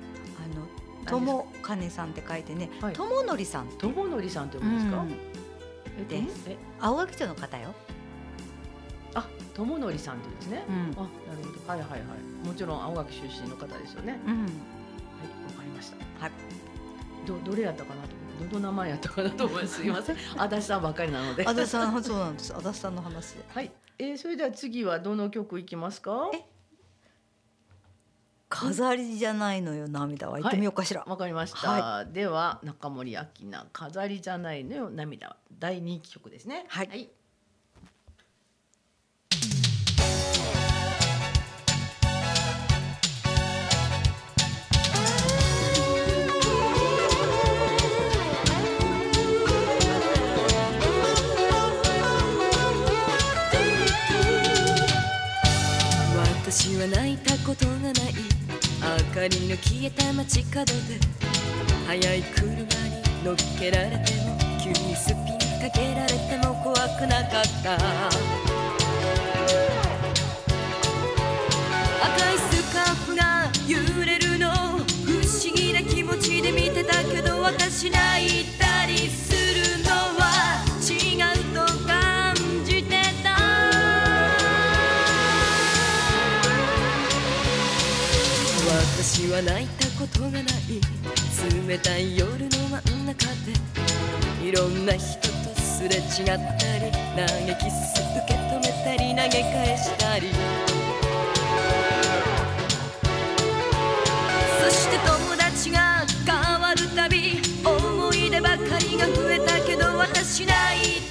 [1.13, 5.03] あの友金さんって書いてねはい友則さん友則さんって読むんですか？
[5.03, 5.36] うんえっと
[6.05, 7.75] ですえ、青垣町の方よ
[9.15, 10.65] あ、友則さんって言うんですね。
[10.69, 11.69] うんあ、なるほど。
[11.73, 12.47] はいはいはい。
[12.47, 14.19] もちろん青垣出身の方ですよね。
[14.27, 14.49] うんはい、わ
[15.57, 15.97] かりました。
[16.21, 16.33] はい
[17.27, 18.09] どどれやったかなと
[18.55, 19.77] どの名前やったかなと思います。
[19.81, 20.17] すいません。
[20.37, 21.45] 足立さんばっかりなので。
[21.49, 23.71] 足立さんそうなんです足立さんの話ではい。
[23.99, 26.31] えー、それでは次はどの曲いきますか？
[26.35, 26.45] え
[28.49, 31.71] 飾りじゃないのよ涙は言ってみようかしら、わかりました。
[31.71, 36.65] はでは中森明菜飾りじゃないのよ涙は大人気曲ですね。
[36.69, 37.11] はい。
[56.49, 58.26] 私は泣いたことがない明
[59.17, 60.73] かりの消えた街角で
[61.87, 62.67] 速い車に
[63.25, 65.17] 乗っけられても急にスピン
[65.59, 67.77] かけられても怖くなかった。
[67.77, 67.81] 赤
[72.31, 74.51] いスカーフが揺れるの。
[74.51, 78.56] 不思議な気持ちで見てたけど私泣いて。
[90.17, 90.45] ことがない
[91.69, 92.49] 冷たい夜の
[92.85, 93.53] 真ん中で
[94.47, 100.33] いろんな人とすれ違ったり投げキス受け止めたり投げ返したり。
[104.63, 110.53] そして友達が変わるたび思い出ばかりが増えたけど私泣
[111.03, 111.06] い。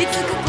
[0.00, 0.47] いつか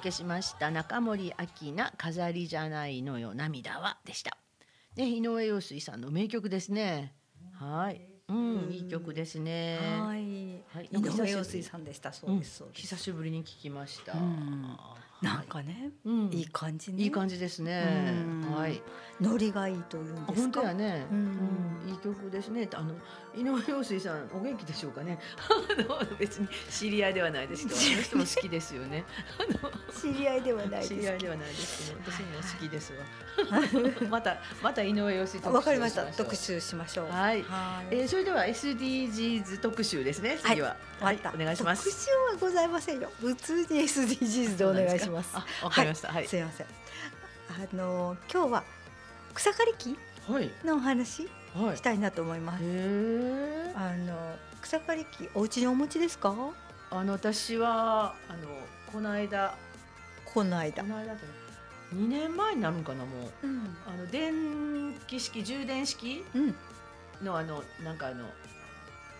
[0.00, 1.30] 届けしました中森
[1.62, 4.38] 明菜飾りじゃないのよ涙はでした。
[4.96, 7.12] ね井上陽水さんの名曲ですね。
[7.52, 8.00] はい。
[8.28, 9.78] うん、いい曲ですね。
[10.00, 10.62] はい。
[10.74, 12.14] はい井上陽水さんでした。
[12.14, 12.64] そうです。
[12.72, 14.14] 久しぶりに聞きました。
[14.14, 14.76] うん
[15.20, 17.02] なんかね、うんいい感じね。
[17.02, 17.84] いい感じですね
[18.24, 18.52] うん。
[18.54, 18.80] はい。
[19.20, 20.60] ノリがいいというんあですか？
[20.62, 21.24] 本当やね、ううん
[21.86, 22.66] ん、いい曲ですね。
[22.72, 22.94] あの
[23.36, 25.18] 井上陽水さんお元気でしょうかね？
[25.90, 29.04] あの別に知り合いではないですけど、あの人も好きですよね。
[29.90, 30.88] 知り合いではないです。
[30.88, 32.98] 知り合いではないですけど、私も好きですわ。
[34.10, 36.04] またまた井上陽水わかりました。
[36.06, 37.08] 特集しましょう。
[37.10, 37.94] はいはい。
[37.96, 40.38] えー、それでは SDGs 特集ですね。
[40.42, 41.84] 次は、はいお願いします。
[41.84, 43.10] 特集はございませんよ。
[43.20, 45.30] 普通に SDGs でお願いします。
[45.34, 46.08] あ、わかりました。
[46.12, 46.26] はい。
[46.28, 46.66] すいません。
[47.50, 48.64] あの今日は
[49.34, 49.98] 草刈り機
[50.30, 50.50] はい。
[50.64, 51.76] のお話はい。
[51.76, 52.62] したいなと思います。
[53.74, 56.34] あの草刈り機お家にお持ちですか？
[56.92, 58.48] あの私はあの
[58.92, 59.54] この間
[60.32, 60.88] この間こ。
[60.88, 61.18] の間と
[61.94, 63.76] 2年前になるんかなもううん。
[63.86, 66.54] あの電気式充電式うん。
[67.24, 68.26] のあのなんかあの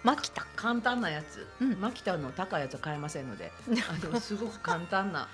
[0.02, 0.46] マキタ。
[0.56, 5.28] 簡単なやつ、うんマキタの高いやつは買えませんので あのすごく簡単な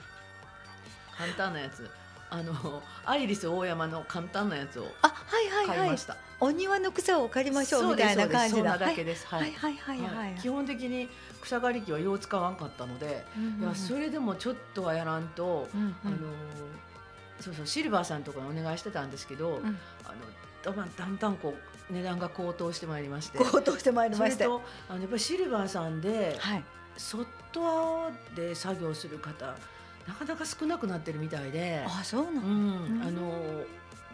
[1.16, 1.88] 簡単なやつ
[2.28, 6.04] あのアイリス大山の簡単なやつをあ、はいはいはい買いまし。
[6.04, 8.38] た、お庭の草を借りましょうみたいな感じだ。
[8.38, 10.40] そうですそんなだけですははいいはいはいはいはい。
[10.40, 11.08] 基本的に
[11.46, 16.16] 草刈り機はよう使わんかったので、うんいやそれでもちょっとはやらんと、うんうんあの
[17.38, 20.12] そうそうシルバーさんとかにお願いしてたんですけど、んあ
[20.64, 21.54] のだんだんこ
[21.90, 23.38] う値段が高騰してまいりまして。
[23.38, 24.44] 高騰してまいりまして。
[24.44, 26.64] それとあのやっぱりシルバーさんではい。
[26.96, 29.54] ソフトアで作業する方
[30.08, 33.64] なかなか少なくなってるみたいで、あ、そうなんうんあの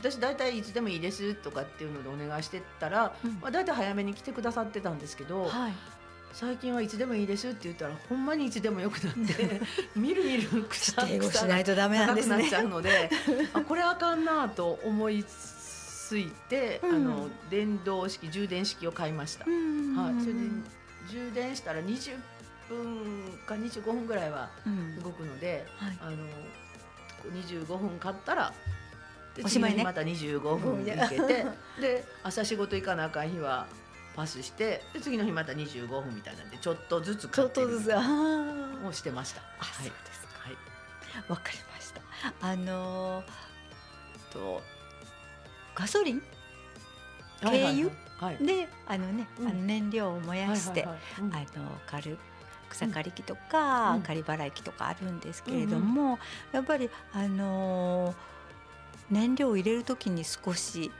[0.00, 5.72] 私大体いつでもいいですとかっていうのでお願いしてたら、うんまあ、大体早めに来てくださってたんですけど、はい。
[6.32, 9.60] 最近はいつでもいいですって言ったらほんまにいつでもよくなって
[9.94, 12.56] みるみる草英語しないとダメなんですねなっち。
[12.56, 13.10] ゃうので
[13.52, 19.44] あこれあかんなと思いついて、うんあの電動式充電式を買いました。
[19.46, 20.40] うんはい、それで
[21.10, 22.16] 充電したら20
[22.68, 25.98] 分か25分ぐらいはうん動くので、はい。
[26.00, 26.16] あの
[27.22, 28.52] こう25分買ったら
[29.34, 31.46] でおしまいねまた25分行けて
[31.80, 33.66] で朝仕事行かなあかん日は
[34.14, 37.92] パスしてで次の日また25分みたいなんでちょっとずつちょ買っとずつ。
[38.86, 39.40] をしてました。
[39.40, 39.86] あ、はい。
[39.88, 40.40] そうですか。
[40.40, 40.56] はい
[41.28, 42.00] わかりました。
[42.40, 44.62] あのーと
[45.74, 46.22] ガソリン？
[47.42, 47.86] 軽油はい
[48.18, 48.46] はい。
[48.46, 49.48] であのね、うん。
[49.48, 51.46] あの燃料を燃やして、はいはいはい。
[51.56, 52.18] あの刈る
[52.70, 54.02] 草刈り機とか、うん。
[54.02, 56.18] 刈り払い機とかあるんですけれども、
[56.52, 58.14] やっぱりあのー
[59.12, 60.90] 燃料を入れる時に少し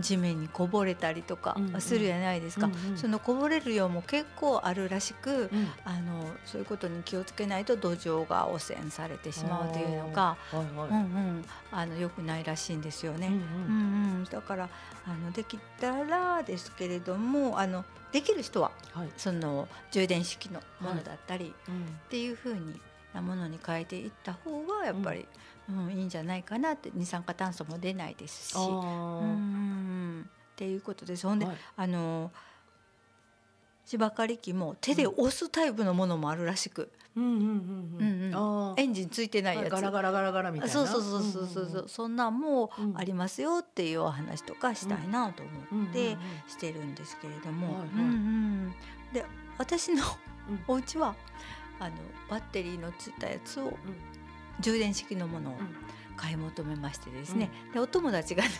[0.00, 2.98] 地面にこぼれたりとかするやないですか、うんうん。
[2.98, 5.68] そのこぼれる量も結構あるらしく、うん。
[5.84, 13.28] あのそういうことに気をつけないと土壌が汚染されてしまうというのが、はいはいうんうん、あの良くないらしいんですよね。
[13.28, 13.40] うんうん。
[14.16, 14.68] うん、だから
[15.06, 19.08] あのできたらですけれどもあのできる人ははい。
[19.16, 21.74] その充電式のものだったり、うん。
[21.74, 22.80] っていう風に
[23.14, 25.26] なものに変えていった方がやっぱり、うん
[25.90, 28.54] いいんじゃないかなって二酸化炭素も出ないですし。
[28.56, 31.26] あうんっていうことです。
[31.26, 31.56] ほんで、はい。
[31.76, 32.30] あの
[33.86, 37.38] 芝刈り機も手で押すタイプのものもあるらしく、うんうんうん
[37.98, 38.22] うん。
[38.26, 38.80] うんあー。
[38.80, 39.70] エンジンついてないやつ。
[39.70, 40.72] ガラガラガラガラみたいな。
[40.72, 46.18] そうそうそうそうそうそう、そんなんもうんありますよっていうお話とかしたいなと思ってうんうんうん。
[46.46, 47.84] してるんですけれども、
[49.12, 49.24] で
[49.58, 50.04] 私の
[50.48, 50.64] うん。
[50.68, 51.14] お家は
[51.78, 51.94] あの
[52.28, 53.72] バッテリーのついたやつをうん
[54.60, 55.76] 充電式のものをうん。
[56.16, 58.50] 買い求めましてですね、でお友達がね、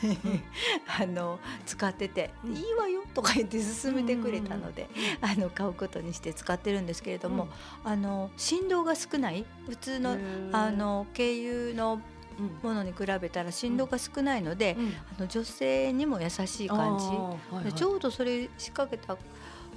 [0.98, 2.56] あの使ってて「うん。
[2.56, 4.88] いいわよ」とか言って勧めてくれたので、
[5.20, 7.48] あの買うことにして使ってるんですけれども、
[7.84, 10.16] あの振動が少ない普通の
[10.52, 11.28] あ、の軽
[11.68, 12.00] 油の
[12.38, 12.70] うん。
[12.70, 14.94] ものに比べたら振動が少ないので、うん。
[15.18, 17.64] あの女性にも優しい感じ、はいはい。
[17.64, 19.18] でちょうどそれ仕掛けた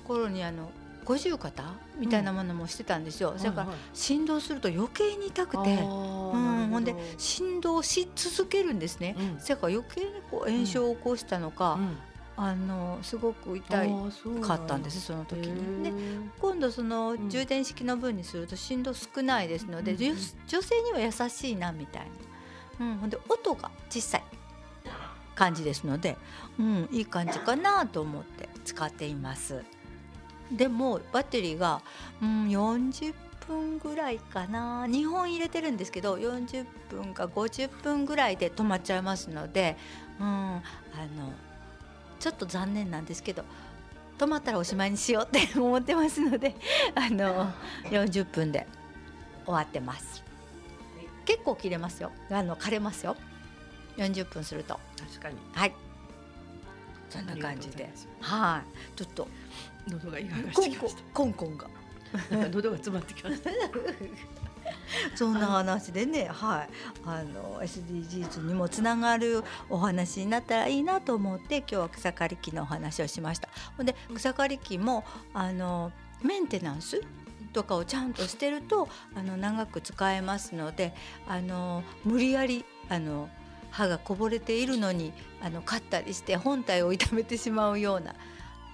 [0.05, 0.71] 頃にあの
[1.03, 1.63] 五十肩？
[1.99, 9.15] みたいなものもしてたんですよ、だから振動すると余計に痛くて、うん、ほんで振動し続けるんですね。
[9.17, 9.37] うん。
[9.37, 11.97] だから余計にこう炎症を起こしたのか、うん。
[12.35, 13.91] あのすごく痛い
[14.41, 15.83] かったんですその時に。
[15.83, 15.93] で
[16.41, 17.29] 今度そのん。
[17.29, 22.07] 充電式の分にすると振動少ないですので、女性には優しいなみたい
[22.79, 24.23] な、うん、ほんで音が小さい
[25.35, 26.17] 感じですので、
[26.59, 29.63] うん、いい感じかなと思って使っています。
[30.53, 31.81] でもバッテリーが、
[32.21, 33.13] うん、40
[33.47, 34.85] 分ぐらいかな。
[34.85, 39.77] 2本入れてるんですけど40分か50分ぐらいで止まっちゃいますので、
[40.19, 40.61] うん、あ
[41.17, 41.33] の
[42.19, 43.43] ちょっと残念なんですけど
[44.17, 46.55] 止まったらおしまいにしようって思ってますので
[46.95, 47.51] あの
[47.89, 48.67] 40分で
[49.45, 50.23] 終わってます。
[51.25, 52.11] 結構切れますよ。
[52.29, 53.15] あの枯れますよ。
[53.97, 54.79] 40分すると。
[54.97, 55.37] 確かに。
[55.53, 55.73] はい。
[57.09, 57.91] そんな感じで。
[58.21, 58.97] はい。
[58.97, 59.27] ちょっと
[59.87, 61.69] 喉がイガイガしコンコンコンコンが。
[62.51, 63.49] 喉が詰まってきました。
[65.15, 66.69] そんな話でね、はい、
[67.05, 73.49] あの SDGs にもつながるお話になったらいいなと思って今日は草刈り機のお話をしました。
[73.77, 75.03] ほんで草刈り機も
[75.33, 77.01] あのメンテナンス
[77.51, 80.93] とかをちゃんとしてるとあの長く使えますので
[81.27, 83.29] あの無理やりあの
[83.69, 88.15] 歯がこぼれているのにあの買ったりして本体を傷めてしまうような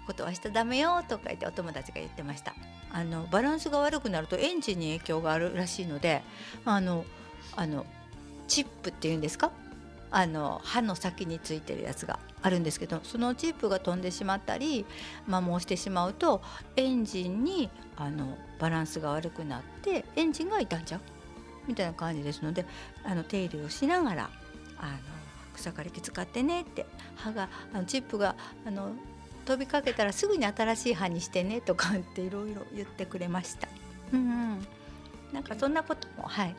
[0.10, 2.56] ことはしちゃダメよとか言ってお友達が言ってました。
[2.92, 6.24] あのバランスが悪くなるとエンジンに影響があるらしいので
[6.66, 7.06] あの
[7.56, 7.86] あの
[8.48, 9.52] チップっていうんですか？
[10.10, 14.88] あの歯の先についてるやつがあるんですけどそのチップが飛んでしまったり
[15.28, 16.42] 摩耗してしまうと
[16.76, 21.02] エンジンにあのバランスが悪くなってエンジンが傷んじゃう
[21.68, 22.66] みたいな感じですので
[23.04, 24.30] あの手入れをしながら
[24.80, 24.98] あの
[25.54, 28.36] 草刈り機使ってねって歯があのチップが
[28.66, 28.94] あの
[29.50, 33.68] 飛びかけたらすぐに新しい歯にしてねとかっていろいろ言ってくれました。
[34.14, 34.24] うんう
[34.54, 34.68] ん、
[35.34, 36.56] なんかそんなこともはい。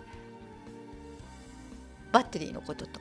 [2.10, 3.00] バッテリーのことと、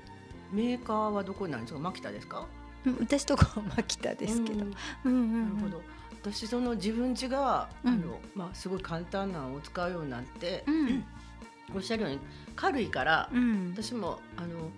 [0.51, 1.79] メーカーはどこになるんですか？
[1.79, 2.45] 牧田ですか
[2.85, 4.73] うん、私とかは牧田ですけど、うん。
[5.05, 5.55] うんうんうん。
[5.55, 5.81] なるほど。
[6.21, 7.93] 私その自分家が、うん。
[7.93, 11.03] あのまあ、すごい簡単なのを使うようになって、うん。
[11.75, 12.19] おっしゃるように
[12.55, 13.73] 軽いから、うん。
[13.75, 14.69] 私もあの、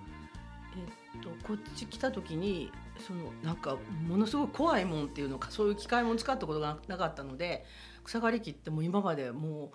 [1.14, 2.72] えっとこっち来た時に
[3.02, 3.78] そのなんか
[4.08, 7.66] ものすごい怖いもんっていうのかそういう機械も使ったことがなかったので
[8.04, 9.72] 草刈り機ってもう今までも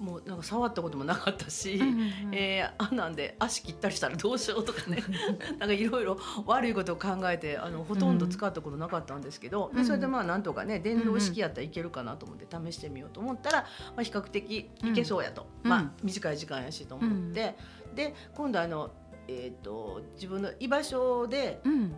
[0.00, 1.74] うもうなんか触ったこともなかったし。
[1.76, 5.02] うんうんえーあんなんで足切ったりしたらどうしようとかね。
[5.58, 15.70] なんかいろいろ悪いことを考えてあのほとんど使ったことなかったんですけど、うんでそれでまあなんとかね電動式やったらいけるかなと思って試してみようと思ったら、まあ、比較的いけそうやと、うん。
[15.70, 17.56] まあ、短い時間やしと思って、
[17.94, 18.90] で今度あの、
[19.28, 21.94] えー、と自分の居場所で、うん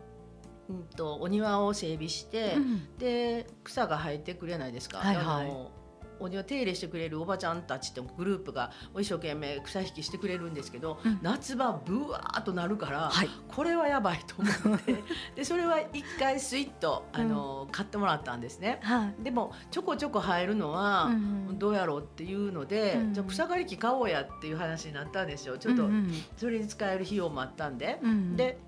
[0.68, 2.96] うん、とお庭を整備して、うん。
[2.98, 4.98] で草が生えてくれないですか？
[4.98, 5.24] はいはい。
[5.26, 5.70] あの
[6.18, 11.18] お庭手入れしてくれるおばちゃんたちってグループが一生懸命草引きしてくれるんですけど、うん。
[11.20, 13.28] 夏場ブワーっとなるから、はい。
[13.48, 14.96] これはやばいと思って
[15.36, 18.80] でそれは一回スイッとあの、買ってもらったんですね。
[18.82, 19.22] はい。
[19.24, 25.58] でもちょこちょこ生えるのは、うんどうやろうっていうので、うんじゃあ草刈り機買おうやっていう話になったんですよ。
[25.58, 27.98] ちょっとうんそれに使える費用もあったんで。
[28.02, 28.36] うん。
[28.36, 28.58] で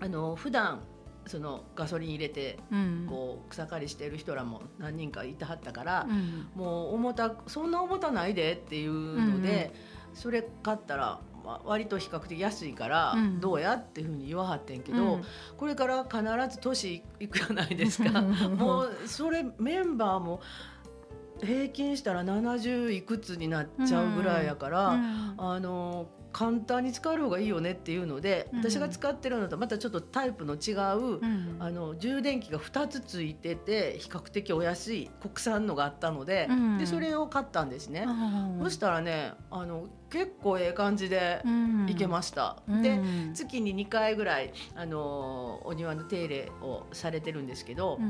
[0.00, 0.80] あの普段
[1.26, 3.06] そのガソリン入れてうん。
[3.08, 6.48] こう草刈りしてる人らも何人かいてはったから、うん。
[6.54, 9.72] もう重たそんな重たないでっていうので、
[10.14, 13.40] それ買ったら、まあ、割と比較的安いから、うん。
[13.40, 15.24] どうやっていうふうに言わはってんけど、うん。
[15.56, 16.22] これから必
[16.54, 18.22] ず年いくじゃないですか。
[18.56, 20.40] もうそれメンバーも
[21.42, 24.88] 平均したら70いくつになっちゃうぐらいやから。
[24.88, 25.34] うん。
[25.38, 28.58] あの簡単に使える方がいいよねっていうので、うん。
[28.58, 31.56] 私が使ってるのとまたちょっとタイプの違う、うん。
[31.60, 36.78] あの充電器が2つついてて比較的お安い国産のがあったので,、うん。
[36.78, 38.04] でそれを買ったんですね。
[38.06, 38.10] う
[38.60, 38.64] ん。
[38.64, 41.86] そしたらねあの結構ええ感じでうん。
[41.88, 42.62] いけました。
[42.68, 42.82] うん。
[42.82, 43.00] で
[43.32, 48.00] 月に2回ぐらいあのお庭の手入れをされてるんですけど、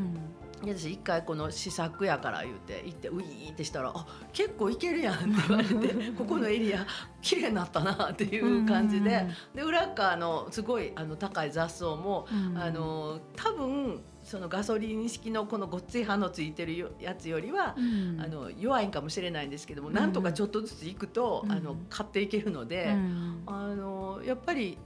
[0.72, 6.86] 私一回この試作やから言って行ってウィーってしたら「あ結構いけるやん」って言われて「ここのエリア
[7.20, 24.78] 綺麗になったな」っていう感じでで裏側のすごいあの高い雑草も、うんあの多分そのガソリン式のこのごっつい刃のついてるよやつよりは、うんあの弱いんかもしれないんですけども、うんなんとかちょっとずつ行くと、うんあの買っていけるので、うんあのやっぱり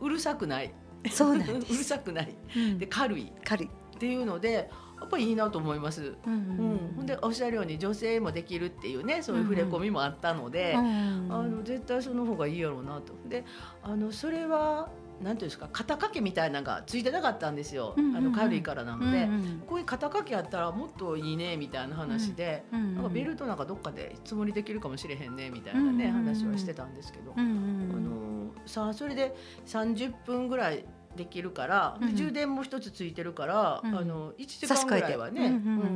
[0.00, 0.72] うるさくない。
[1.10, 2.36] そうなんで うるさくない。
[2.56, 2.78] うん。
[2.78, 3.24] で軽い。
[3.24, 3.68] っ軽い。
[3.98, 4.70] ていうので
[5.00, 6.02] やっぱりいいなと思います。
[6.02, 13.12] ううんん、ほんでおっしゃるように女性もできるっていうねそういう触れ込みもあったので、うんあの絶対その方がいいやろうなと。
[13.28, 13.44] で
[13.82, 14.88] あのそれは
[15.22, 18.16] なんていうんですか肩掛けみたいなのがついてなかったんですよ、うんうんうん。
[18.16, 26.34] あの軽いからなので、うんこういう肩掛けあったらもっといいねみたいな話で、うんなんかベルトなんかどっかでつもりできるかもしれへんねみたいなね、うんうんうん。
[26.34, 28.26] 話はしてたんですけど、うんうんあの
[28.66, 29.34] さあそれで
[29.66, 30.84] 30分ぐらい
[31.16, 32.16] できるから、でうん。
[32.16, 35.50] 充電も一つついてるから、うんあの1時間ぐらいはね、う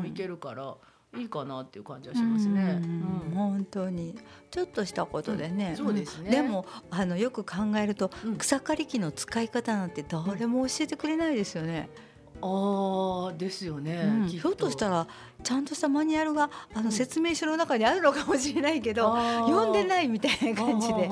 [0.05, 0.77] んいけるから
[1.17, 2.81] いいかなっていう感じはしますね。
[2.83, 2.91] うん
[3.27, 4.17] うん本当に。
[4.51, 5.77] ちょっとしたことでね、うん。
[5.77, 6.29] そうですね。
[6.29, 6.31] ん。
[6.31, 8.37] でもあのよく考えると、うん。
[8.37, 11.91] 草刈り機の使い方なんて誰も教えてくれないですよね、
[12.43, 15.07] ああですよね、ひょっとしたらら
[15.43, 16.45] ちゃんとしたマニュアルが
[16.75, 16.85] あうん。
[16.85, 19.15] の説明書の中にあるのかもしれないけど、
[19.47, 21.09] 読んでいないみたいな感じで。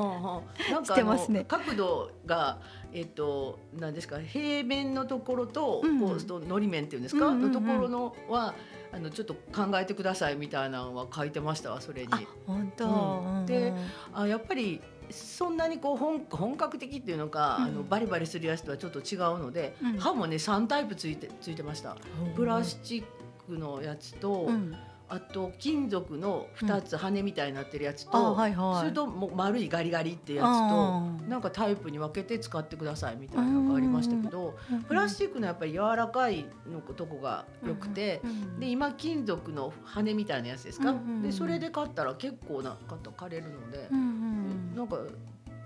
[0.85, 1.45] してますね。
[1.45, 2.59] 角度が
[2.93, 7.53] えっと何ですか平面のところと、うんこうとのり面っていうんですか、うんうんうん。
[7.53, 8.55] のところのは
[8.93, 12.09] あのちょっと考えてくださいみたいなのは書いてましたわそれに。
[12.11, 13.47] あ本当、うん。
[13.47, 13.73] で
[14.13, 14.81] あやっぱり
[15.11, 17.65] そんなにこう本本格的っていうのか、うん。
[17.65, 19.99] あのバリバリするやつとはちょっと違うので、うん。
[19.99, 21.97] 刃もね3タイプついてついてました。
[22.35, 23.05] プラスチッ
[23.47, 24.75] クのやつと、うん
[25.11, 28.79] あと金属の2つ羽みたいになってるやつと、あはいはい。
[28.81, 34.57] それともう丸いガリガリってやつとなんかタイプに分けて使ってくださいみたいなのがありましたけど
[34.87, 38.21] プラスチックのやっぱり柔らかいのとこが良くて。
[38.25, 41.23] うんで今金属の羽みたいなやつですか、うんうんうん。
[41.23, 44.99] でそれで買ったら結構な方借れるのでう、んうんなんか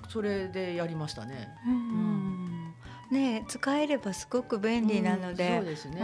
[0.09, 1.49] それでやりましたね。
[1.67, 2.43] うんうん
[3.11, 6.01] ねえ使えればすごく便利なので、うんそうですね、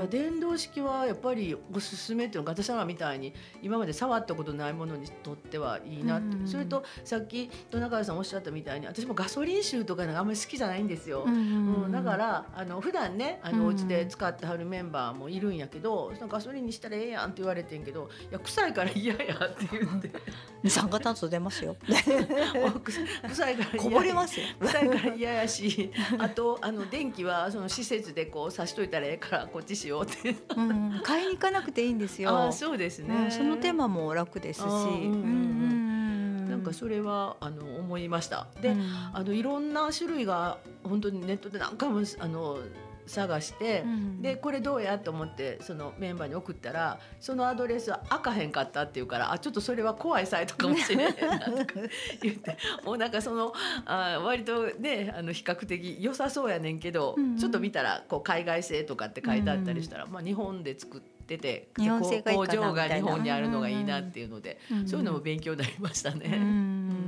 [0.00, 0.10] うん。
[0.12, 3.32] いや電動式はやっぱりおすすめっていうのが私らみたいに
[3.62, 11.24] 今まで触ったことないものにとってはいいなって、うんそれとさっき戸中さんおっしゃったみたいに私もガソリン臭とかなんかあんまり好きじゃないんですよ。
[11.26, 20.10] うんうん、だからあの普段ねあのおうん家で使ってはるメンバーもいるんやけど、そのガソリンにしたらええやんって言われてんけどいや臭いから嫌やって言って。
[20.62, 21.76] 二酸化炭素出ますよ。
[21.86, 23.76] 臭いから嫌や。
[23.78, 24.46] こぼれますよ。
[24.60, 30.36] 臭いから嫌やしあとあの電気はその施設でこう差しといたらええからこっちしようって。
[30.56, 32.30] うん買いに行かなくていいんですよ。
[32.30, 34.64] ああそうですね、うんその手間も楽ですし。
[34.64, 38.46] なんかそれはあの思いました。
[38.60, 38.82] で、うん。
[39.12, 42.58] あのいろんな種類が本当にネットで何回もあの
[43.10, 44.22] 探して、うん。
[44.22, 51.80] でこれどうやと思ってそのメンバーに送ったらそのアドレスは開かへんかったっていうからあちょっとそれは怖いサイトかもしれないなとか
[52.22, 53.52] 言って もうなんかその
[53.84, 57.24] あ割とねあの比較的良さそうやねんけど、うん。
[57.24, 64.88] うんちょっと見たらこう海外製とかって書いてあったりしたら、まあ、日本で作ってて日本製がいい工場が日本にあるのがいいなっていうので、うん。
[64.88, 66.26] そういうのも勉強になりましたね。
[66.26, 66.99] うんうん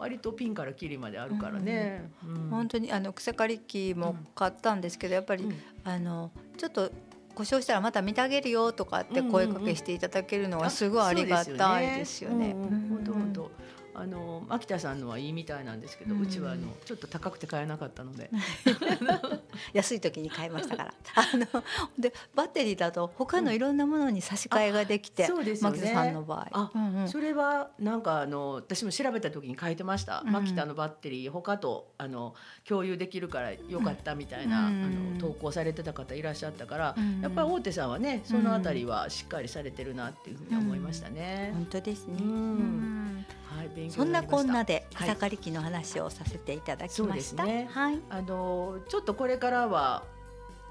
[0.00, 2.10] 割とピンからキリまであるからね。
[2.24, 5.54] うん本当にあの草刈り機も買ったんですけどやっぱり、うん。
[5.84, 6.90] あのちょっと
[7.34, 12.54] 故障したらまた見てあげるよとかって声かけしていただけるのはすごいありがたいですよね。
[12.54, 13.50] 本当本当。
[14.00, 18.30] あの秋田さんのはいいみたいなんですけど、ううんちはあのちょっと高くて買えなかったので、
[19.74, 20.94] 安い時に買いましたから。
[21.16, 21.64] あの
[21.98, 25.78] でバッテリーだと他のいろんなものに差し替えができて、うですよね。
[25.78, 26.48] 牧田さんの場合。
[26.52, 27.08] あうんうん。
[27.08, 30.22] それはなんかあの私も調べた時に書いてました。
[30.24, 32.34] うんマキタのバッテリー他とあの
[32.66, 41.50] 共有できるからよかったみたいな、うんあの投稿されてた方いらっしゃったから、うんやっぱり大手さんはねそのあたりはしっかりされてるなっていうふうに思いましたね。
[41.52, 42.16] 本当ですね。
[42.22, 42.30] うん。
[42.30, 43.26] うん
[43.56, 47.44] はい勉強そんなこんなではい草刈り機の話をさせていただきました。
[47.44, 47.98] ですねはい。
[48.08, 50.04] あのちょっとこれからは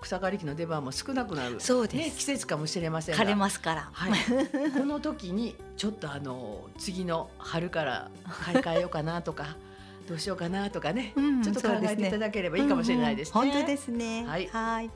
[0.02, 3.90] 草刈り機の出番も少なくなるそうですね、季節かもしれませんが枯れますから。
[3.92, 4.12] はい、
[4.78, 8.12] この時にちょっとあの次の春から
[8.44, 9.58] 買い替えようかなとか
[10.08, 13.42] どうしようかなとかね、うんちょっと考えていただければいいかもしれないですね。
[13.42, 14.26] うんうん本当ですね。
[14.26, 14.90] はいはい。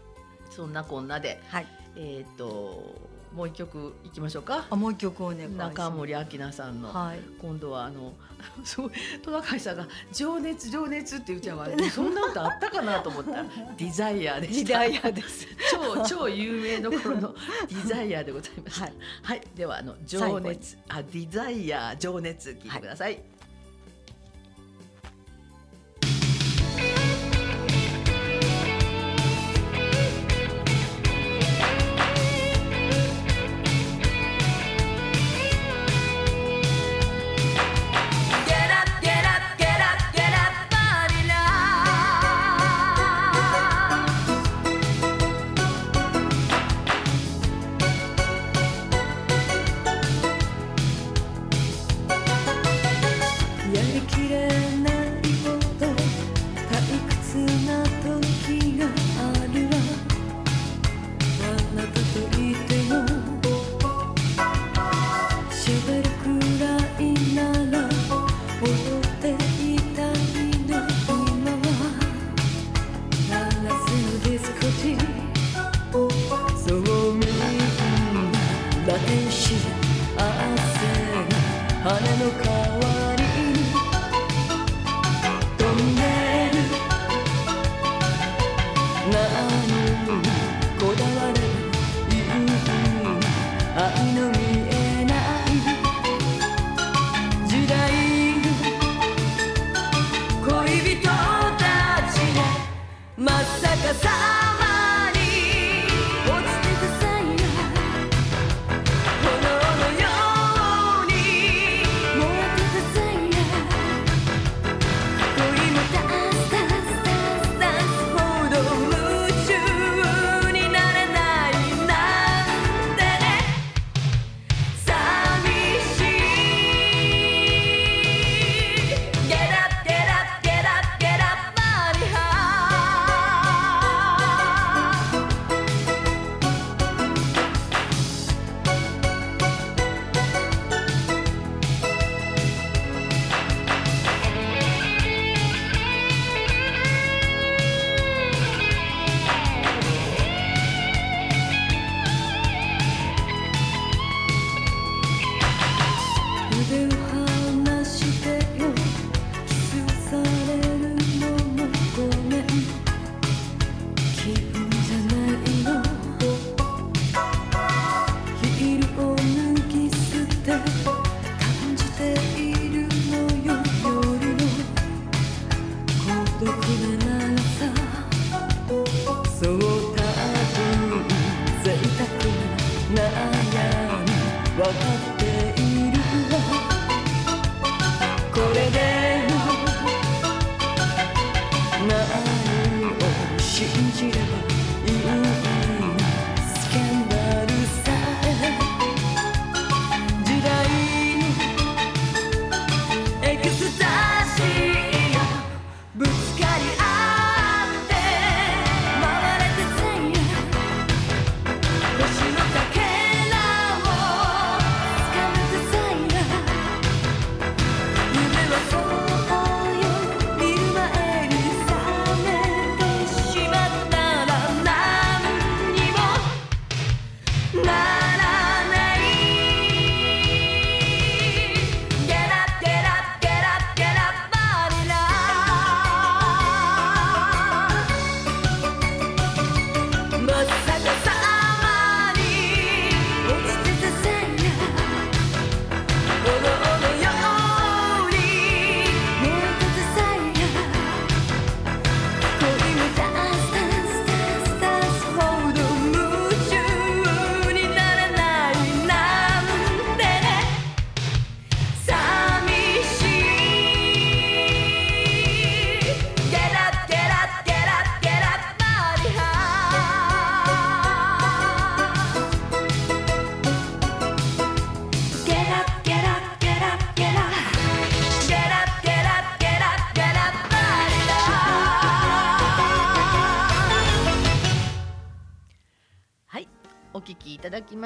[0.50, 1.68] そんなこんなで、はい。
[1.96, 2.96] えっ、と
[3.34, 4.68] もう一曲いきましょうか。
[4.70, 5.58] あもう一曲お願い。
[5.58, 7.20] 中森明菜さんの、はい。
[7.42, 8.14] 今度はあの
[8.64, 13.44] すごいトナカイさんが情熱情熱って言っちゃうわそんな歌あったかなと思ったら
[13.78, 14.56] ディザイアでした。
[14.60, 15.48] 時代やです。
[15.72, 17.36] 超超有名どころの
[17.68, 18.86] ディザイアでございました。
[18.86, 18.92] は
[19.24, 23.20] はいい、ではあの情熱あディザイア情熱聞いてください。「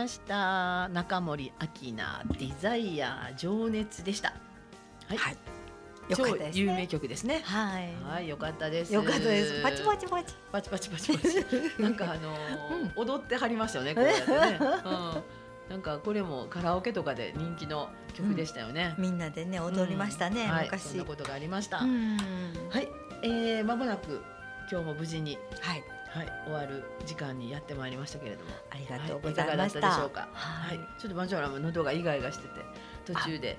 [0.07, 1.51] ました中森
[1.83, 4.33] 明菜デザイア情熱でした。
[5.05, 5.37] はい、はい。
[6.09, 6.87] よか超ったです有名ね。
[6.87, 7.41] 曲ですね。
[7.43, 7.93] はい。
[8.09, 8.93] はいよかったです。
[8.93, 9.61] よかったです。
[9.61, 10.33] パチパチパチ。
[10.49, 11.45] パチパチパチパチ。
[11.83, 15.23] なんかあのー踊ってはりましたよね こうやってね、うん、
[15.69, 20.51] なんかこれもカラオケとかで人気の曲でしたよね、みんなでね踊りましたね、うん。
[20.51, 20.83] はい、昔。
[20.83, 22.17] そんなことがありました、うん。
[22.69, 22.87] はい、
[23.23, 24.21] えー、間もなく
[24.71, 25.83] 今日も無事にはい
[26.17, 28.51] はい終わる時間にやってまいりましたけれども。
[28.71, 30.27] ありがとうはいございました,、かがだったでしょうか？
[30.33, 32.49] は、はいいちょっとマジョラも喉がイガイガしてて
[33.05, 33.57] 途中で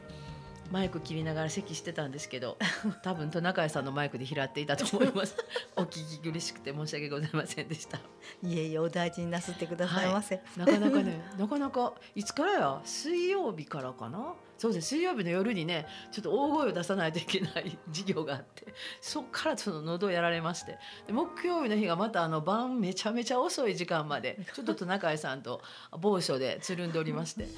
[0.70, 2.58] マイク切りながら咳してたんですけど
[3.02, 5.34] 多分トナカイさんのマイクで拾っていたと思います。
[5.76, 7.98] お聞き苦しくて申し訳ございませんでした。
[8.42, 12.80] いえいえお大事になすってくださいませ、なかなかねなかなかいつからや？
[12.84, 14.34] 水曜日からかな？
[14.58, 14.88] そうです。
[14.88, 18.66] 水曜日の夜にねちょっと大声を出さないといけない 授業があって
[19.00, 27.48] そっからその喉をやられましてで木曜日の日がまたあの晩めちゃめちゃ遅い時間まで ちょっとトナカイさんと某所でつるんでおりまして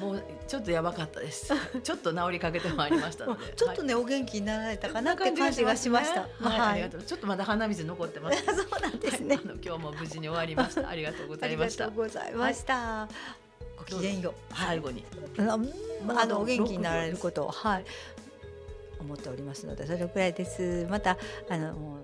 [0.00, 1.52] もうちょっとやばかったです。
[1.82, 6.22] ちょっと治りかけてまいりましたのでちょっとね、お元気になられたかなって感じがしました。
[6.40, 7.02] はい、ありがとう。
[7.02, 8.44] ちょっとまだ鼻水残ってます。
[8.44, 9.36] そうなんですね。
[9.36, 9.44] はい。
[9.62, 10.88] 今日も無事に終わりました。
[10.88, 11.84] ありがとうございました。
[11.84, 13.47] ありがとうございました。
[13.90, 14.54] ごきげんよう。
[14.54, 15.04] 最後に。
[15.38, 17.84] あのお元気になられることをはい。
[19.00, 20.86] 思っておりますのでそれくらいです。
[20.90, 21.16] また
[21.48, 21.98] あの